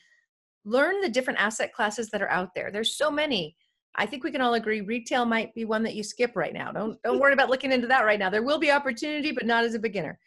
learn 0.65 1.01
the 1.01 1.09
different 1.09 1.41
asset 1.41 1.73
classes 1.73 2.09
that 2.11 2.23
are 2.23 2.31
out 2.31 2.55
there. 2.55 2.71
There's 2.71 2.97
so 2.97 3.11
many. 3.11 3.57
I 3.97 4.07
think 4.07 4.25
we 4.25 4.31
can 4.31 4.41
all 4.41 4.55
agree 4.55 4.83
retail 4.83 5.25
might 5.25 5.55
be 5.55 5.65
one 5.65 5.83
that 5.85 5.95
you 5.95 6.03
skip 6.03 6.37
right 6.37 6.53
now. 6.53 6.71
Don't 6.71 7.03
don't 7.03 7.19
worry 7.19 7.33
about 7.33 7.49
looking 7.49 7.73
into 7.73 7.87
that 7.87 8.05
right 8.05 8.19
now. 8.19 8.29
There 8.29 8.43
will 8.43 8.59
be 8.59 8.71
opportunity, 8.71 9.33
but 9.33 9.47
not 9.47 9.65
as 9.65 9.75
a 9.75 9.79
beginner 9.79 10.19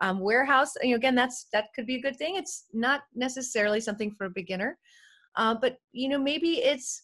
um, 0.00 0.20
warehouse 0.20 0.74
you 0.82 0.90
know 0.90 0.96
again 0.96 1.14
that's 1.14 1.46
that 1.52 1.66
could 1.74 1.86
be 1.86 1.96
a 1.96 2.00
good 2.00 2.16
thing 2.16 2.36
it's 2.36 2.64
not 2.72 3.02
necessarily 3.14 3.80
something 3.80 4.10
for 4.10 4.26
a 4.26 4.30
beginner 4.30 4.78
uh, 5.36 5.54
but 5.54 5.78
you 5.92 6.08
know 6.08 6.18
maybe 6.18 6.62
it's 6.62 7.03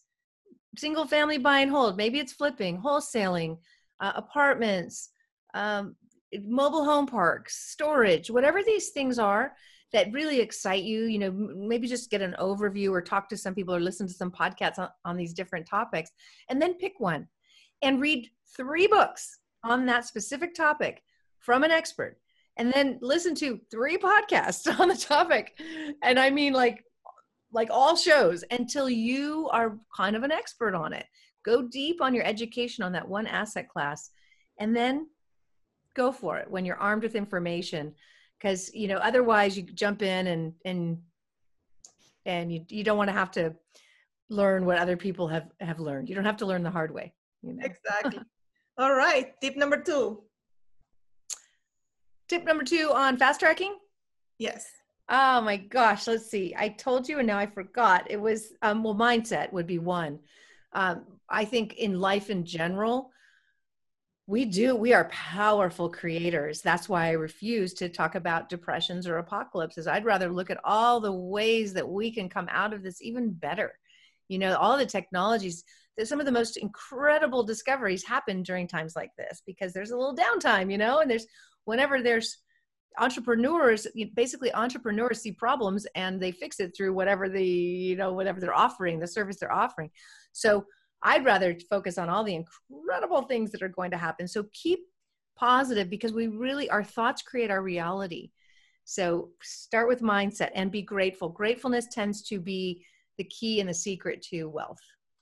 single 0.77 1.07
family 1.07 1.39
buy 1.39 1.61
and 1.61 1.71
hold. 1.71 1.97
Maybe 1.97 2.19
it's 2.19 2.33
flipping 2.33 2.81
wholesaling 2.81 3.59
uh, 4.01 4.13
apartments 4.15 5.11
um, 5.55 5.97
mobile 6.47 6.85
home 6.85 7.07
parks 7.07 7.71
storage 7.71 8.31
whatever 8.31 8.63
these 8.63 8.91
things 8.91 9.19
are 9.19 9.53
that 9.93 10.13
really 10.13 10.41
excite 10.41 10.85
you 10.85 11.05
you 11.05 11.19
know 11.19 11.33
maybe 11.33 11.89
just 11.89 12.11
get 12.11 12.23
an 12.23 12.37
overview 12.39 12.91
or 12.91 13.03
talk 13.03 13.29
to 13.29 13.37
some 13.37 13.55
people 13.55 13.75
or 13.75 13.81
listen 13.81 14.07
to 14.07 14.13
some 14.13 14.31
podcasts 14.31 14.79
on, 14.79 14.89
on 15.05 15.17
these 15.17 15.35
different 15.35 15.67
topics 15.67 16.11
and 16.49 16.63
then 16.63 16.75
pick 16.75 16.95
one 16.99 17.27
and 17.83 18.01
read 18.01 18.29
three 18.57 18.87
books 18.87 19.39
on 19.65 19.87
that 19.87 20.05
specific 20.05 20.55
topic 20.55 21.03
from 21.41 21.65
an 21.65 21.71
expert 21.71 22.17
and 22.57 22.73
then 22.73 22.99
listen 23.01 23.35
to 23.35 23.59
three 23.71 23.97
podcasts 23.97 24.79
on 24.81 24.89
the 24.89 24.97
topic. 24.97 25.59
And 26.03 26.19
i 26.19 26.31
mean 26.31 26.53
like 26.53 26.85
like 27.53 27.69
all 27.71 27.97
shows 27.97 28.45
until 28.51 28.89
you 28.89 29.49
are 29.53 29.79
kind 29.97 30.17
of 30.17 30.23
an 30.23 30.33
expert 30.33 30.75
on 30.75 30.93
it 30.93 31.07
go 31.45 31.63
deep 31.63 32.01
on 32.01 32.15
your 32.15 32.25
education 32.25 32.85
on 32.85 32.93
that 32.93 33.09
one 33.09 33.27
asset 33.27 33.69
class 33.69 34.11
and 34.59 34.77
then 34.77 35.07
go 35.95 36.13
for 36.13 36.39
it 36.39 36.51
when 36.51 36.65
you're 36.65 36.77
armed 36.77 37.03
with 37.03 37.15
information 37.15 37.95
because 38.39 38.73
you 38.75 38.89
know 38.89 38.99
otherwise 38.99 39.57
you 39.57 39.63
jump 39.63 40.03
in 40.03 40.27
and 40.29 40.53
and 40.65 40.99
and 42.27 42.53
you, 42.53 42.65
you 42.69 42.85
don't 42.85 42.99
want 42.99 43.09
to 43.09 43.15
have 43.15 43.31
to 43.31 43.55
learn 44.29 44.65
what 44.65 44.79
other 44.79 44.97
people 44.97 45.27
have 45.27 45.49
have 45.61 45.81
learned 45.81 46.09
you 46.09 46.15
don't 46.15 46.25
have 46.25 46.37
to 46.37 46.47
learn 46.47 46.63
the 46.63 46.71
hard 46.71 46.93
way 46.93 47.13
you 47.43 47.53
know? 47.53 47.65
exactly 47.65 48.21
all 48.79 48.95
right 48.95 49.35
tip 49.41 49.57
number 49.57 49.77
two 49.77 50.23
tip 52.31 52.45
number 52.45 52.63
two 52.63 52.93
on 52.95 53.17
fast 53.17 53.41
tracking? 53.41 53.77
Yes. 54.39 54.65
Oh 55.11 55.41
my 55.41 55.57
gosh, 55.57 56.07
let's 56.07 56.31
see. 56.31 56.55
I 56.57 56.69
told 56.69 57.09
you 57.09 57.19
and 57.19 57.27
now 57.27 57.39
I 57.39 57.47
forgot. 57.47 58.11
It 58.11 58.21
was 58.21 58.53
um 58.63 58.83
well 58.85 58.95
mindset 58.95 59.53
would 59.53 59.67
be 59.67 59.79
one. 59.79 60.21
Um 60.73 61.05
I 61.29 61.45
think 61.45 61.75
in 61.75 62.01
life 62.01 62.31
in 62.31 62.45
general, 62.45 63.11
we 64.27 64.45
do 64.45 64.77
we 64.77 64.93
are 64.95 65.09
powerful 65.09 65.91
creators. 65.91 66.61
That's 66.63 66.89
why 66.89 67.09
I 67.09 67.13
refuse 67.13 67.75
to 67.75 67.89
talk 67.89 68.15
about 68.15 68.49
depressions 68.49 69.09
or 69.09 69.19
apocalypses. 69.19 69.89
I'd 69.89 70.05
rather 70.05 70.31
look 70.31 70.51
at 70.51 70.61
all 70.65 71.01
the 71.01 71.13
ways 71.13 71.73
that 71.75 71.89
we 71.89 72.13
can 72.13 72.29
come 72.29 72.49
out 72.51 72.73
of 72.73 72.83
this 72.83 73.03
even 73.03 73.33
better. 73.33 73.73
You 74.29 74.39
know, 74.39 74.57
all 74.57 74.79
the 74.79 74.87
technologies 74.87 75.65
some 76.05 76.21
of 76.21 76.25
the 76.25 76.33
most 76.33 76.57
incredible 76.57 77.43
discoveries 77.45 78.07
happen 78.07 78.43
during 78.43 78.67
times 78.67 78.97
like 78.97 79.11
this 79.19 79.43
because 79.45 79.75
there's 79.75 79.91
a 79.91 79.97
little 79.97 80.17
downtime, 80.17 80.71
you 80.73 80.79
know, 80.79 81.01
and 81.01 81.11
there's 81.11 81.27
whenever 81.65 82.01
there's 82.01 82.39
entrepreneurs 82.99 83.87
basically 84.15 84.53
entrepreneurs 84.55 85.21
see 85.21 85.33
problems 85.33 85.87
and 85.95 86.21
they 86.21 86.33
fix 86.33 86.61
it 86.61 86.77
through 86.77 86.93
whatever 86.93 87.29
the 87.29 87.45
you 87.45 87.97
know 87.97 88.13
whatever 88.13 88.41
they're 88.41 88.55
offering 88.55 88.99
the 88.99 89.07
service 89.07 89.39
they're 89.39 89.53
offering. 89.53 89.91
So 90.33 90.67
i'd 91.03 91.25
rather 91.25 91.57
focus 91.71 91.97
on 91.97 92.11
all 92.11 92.23
the 92.23 92.35
incredible 92.35 93.23
things 93.23 93.51
that 93.51 93.63
are 93.63 93.69
going 93.69 93.91
to 93.91 93.97
happen. 93.97 94.27
So 94.29 94.45
keep 94.53 94.81
positive 95.37 95.89
because 95.89 96.13
we 96.13 96.27
really 96.27 96.69
our 96.71 96.85
thoughts 96.85 97.23
create 97.23 97.51
our 97.51 97.63
reality. 97.63 98.31
So 98.85 99.31
start 99.43 99.89
with 99.89 100.03
mindset 100.03 100.51
and 100.55 100.71
be 100.71 100.83
grateful. 100.83 101.29
Gratefulness 101.29 101.87
tends 101.93 102.23
to 102.23 102.41
be 102.41 102.85
the 103.19 103.25
key 103.25 103.61
and 103.61 103.69
the 103.69 103.75
secret 103.75 104.21
to 104.31 104.47
wealth 104.47 104.81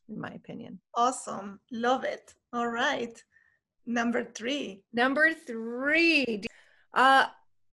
in 0.08 0.20
my 0.20 0.30
opinion. 0.30 0.78
Awesome. 0.94 1.60
Love 1.70 2.04
it. 2.04 2.34
All 2.52 2.68
right. 2.68 3.22
Number 3.86 4.24
three. 4.24 4.82
Number 4.92 5.32
three. 5.32 6.42
Uh, 6.94 7.26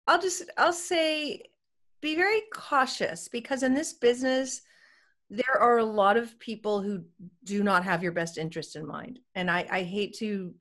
I'll 0.06 0.20
just 0.20 0.42
I'll 0.56 0.72
say 0.72 1.42
be 2.00 2.16
very 2.16 2.42
cautious 2.52 3.28
because 3.28 3.62
in 3.62 3.74
this 3.74 3.92
business 3.92 4.62
there 5.30 5.58
are 5.58 5.78
a 5.78 5.84
lot 5.84 6.16
of 6.16 6.38
people 6.38 6.82
who 6.82 7.02
do 7.44 7.62
not 7.62 7.84
have 7.84 8.02
your 8.02 8.12
best 8.12 8.36
interest 8.36 8.76
in 8.76 8.86
mind. 8.86 9.18
And 9.34 9.50
I, 9.50 9.66
I 9.70 9.82
hate 9.82 10.14
to 10.18 10.52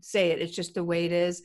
say 0.00 0.30
it 0.30 0.40
it's 0.40 0.54
just 0.54 0.74
the 0.74 0.84
way 0.84 1.06
it 1.06 1.12
is. 1.12 1.42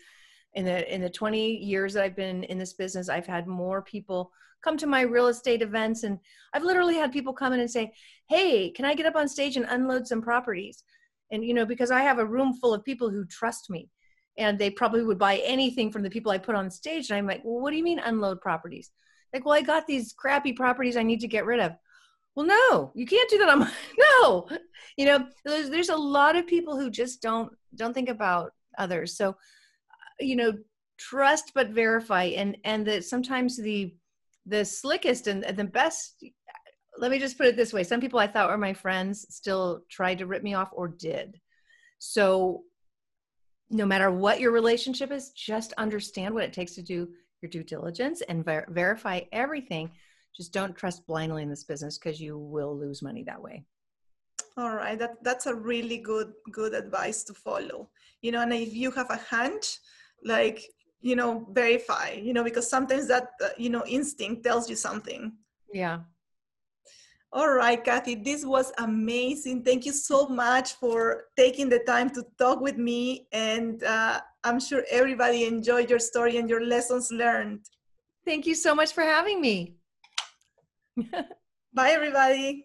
In 0.53 0.65
the 0.65 0.93
in 0.93 1.01
the 1.01 1.09
20 1.09 1.57
years 1.57 1.93
that 1.93 2.03
i've 2.05 2.15
been 2.15 2.45
in 2.45 2.57
this 2.57 2.71
business 2.71 3.09
i've 3.09 3.27
had 3.27 3.45
more 3.45 3.81
people 3.81 4.31
come 4.63 4.77
to 4.77 4.87
my 4.87 5.01
real 5.01 5.27
estate 5.27 5.61
events 5.61 6.03
and 6.03 6.17
i've 6.53 6.63
literally 6.63 6.95
had 6.95 7.11
people 7.11 7.33
come 7.33 7.51
in 7.51 7.59
and 7.59 7.69
say 7.69 7.91
hey 8.29 8.69
can 8.69 8.85
i 8.85 8.95
get 8.95 9.05
up 9.05 9.17
on 9.17 9.27
stage 9.27 9.57
and 9.57 9.65
unload 9.67 10.07
some 10.07 10.21
properties? 10.21 10.85
And 11.29 11.43
you 11.43 11.53
know 11.53 11.65
because 11.65 11.91
i 11.91 11.99
have 11.99 12.19
a 12.19 12.25
room 12.25 12.53
full 12.53 12.73
of 12.73 12.85
people 12.85 13.09
who 13.09 13.25
trust 13.25 13.69
me 13.69 13.89
and 14.37 14.59
they 14.59 14.69
probably 14.69 15.03
would 15.03 15.17
buy 15.17 15.37
anything 15.37 15.91
from 15.91 16.03
the 16.03 16.09
people 16.09 16.31
i 16.31 16.37
put 16.37 16.55
on 16.55 16.69
stage. 16.69 17.09
And 17.09 17.17
i'm 17.17 17.27
like 17.27 17.41
well 17.43 17.61
what 17.61 17.71
do 17.71 17.77
you 17.77 17.83
mean 17.83 17.99
unload 17.99 18.41
properties? 18.41 18.91
Like 19.33 19.45
well 19.45 19.55
i 19.55 19.61
got 19.61 19.87
these 19.87 20.13
crappy 20.13 20.53
properties 20.53 20.97
i 20.97 21.03
need 21.03 21.21
to 21.21 21.27
get 21.27 21.45
rid 21.45 21.59
of. 21.59 21.73
Well 22.35 22.45
no 22.45 22.91
you 22.95 23.05
can't 23.05 23.29
do 23.29 23.37
that 23.39 23.49
I'm 23.49 23.59
no. 24.21 24.47
You 24.97 25.05
know 25.05 25.27
there's, 25.43 25.69
there's 25.69 25.89
a 25.89 25.95
lot 25.95 26.35
of 26.35 26.47
people 26.47 26.77
who 26.77 26.89
just 26.89 27.21
don't 27.21 27.51
don't 27.75 27.93
think 27.93 28.09
about 28.09 28.51
others. 28.77 29.17
So 29.17 29.29
uh, 29.29 29.33
you 30.19 30.35
know 30.35 30.53
trust 30.97 31.51
but 31.53 31.69
verify. 31.69 32.25
And 32.25 32.57
and 32.63 32.85
that 32.87 33.05
sometimes 33.05 33.57
the 33.57 33.95
the 34.45 34.63
slickest 34.63 35.27
and 35.27 35.43
the 35.43 35.63
best 35.63 36.23
uh, 36.23 36.27
let 36.97 37.11
me 37.11 37.19
just 37.19 37.37
put 37.37 37.47
it 37.47 37.57
this 37.57 37.73
way. 37.73 37.83
Some 37.83 38.01
people 38.01 38.19
i 38.19 38.27
thought 38.27 38.49
were 38.49 38.57
my 38.57 38.73
friends 38.73 39.25
still 39.29 39.81
tried 39.89 40.19
to 40.19 40.27
rip 40.27 40.43
me 40.43 40.53
off 40.53 40.69
or 40.71 40.87
did. 40.87 41.39
So 41.99 42.63
no 43.69 43.85
matter 43.85 44.11
what 44.11 44.39
your 44.39 44.51
relationship 44.51 45.11
is 45.11 45.31
just 45.31 45.73
understand 45.73 46.33
what 46.33 46.43
it 46.43 46.53
takes 46.53 46.75
to 46.75 46.81
do 46.81 47.09
your 47.41 47.49
due 47.49 47.63
diligence 47.63 48.21
and 48.21 48.45
ver- 48.45 48.65
verify 48.69 49.21
everything. 49.31 49.91
Just 50.35 50.53
don't 50.53 50.75
trust 50.75 51.05
blindly 51.07 51.43
in 51.43 51.49
this 51.49 51.63
business 51.63 51.97
because 51.97 52.19
you 52.19 52.37
will 52.37 52.77
lose 52.77 53.01
money 53.01 53.23
that 53.23 53.41
way. 53.41 53.63
All 54.57 54.75
right. 54.75 54.97
That, 54.97 55.23
that's 55.23 55.45
a 55.45 55.55
really 55.55 55.97
good 55.97 56.33
good 56.51 56.73
advice 56.73 57.23
to 57.25 57.33
follow. 57.33 57.89
You 58.21 58.31
know 58.31 58.41
and 58.41 58.53
if 58.53 58.73
you 58.73 58.91
have 58.91 59.09
a 59.09 59.17
hunch 59.17 59.79
like 60.23 60.63
you 61.01 61.15
know 61.15 61.47
verify 61.51 62.11
you 62.11 62.33
know 62.33 62.43
because 62.43 62.67
sometimes 62.67 63.07
that 63.07 63.29
uh, 63.43 63.49
you 63.57 63.69
know 63.69 63.83
instinct 63.85 64.43
tells 64.43 64.69
you 64.69 64.75
something. 64.75 65.33
Yeah 65.73 65.99
All 67.35 67.49
right, 67.49 67.83
Kathy, 67.83 68.15
this 68.15 68.45
was 68.45 68.71
amazing. 68.77 69.65
Thank 69.65 69.85
you 69.85 69.91
so 69.91 70.25
much 70.25 70.75
for 70.75 71.25
taking 71.35 71.67
the 71.67 71.79
time 71.79 72.09
to 72.11 72.23
talk 72.39 72.61
with 72.61 72.77
me. 72.77 73.27
And 73.33 73.83
uh, 73.83 74.21
I'm 74.45 74.57
sure 74.57 74.85
everybody 74.89 75.43
enjoyed 75.43 75.89
your 75.89 75.99
story 75.99 76.37
and 76.37 76.49
your 76.49 76.63
lessons 76.63 77.11
learned. 77.11 77.65
Thank 78.25 78.47
you 78.47 78.55
so 78.55 78.73
much 78.73 78.93
for 78.93 79.03
having 79.03 79.41
me. 79.41 79.75
Bye, 81.73 81.89
everybody. 81.89 82.64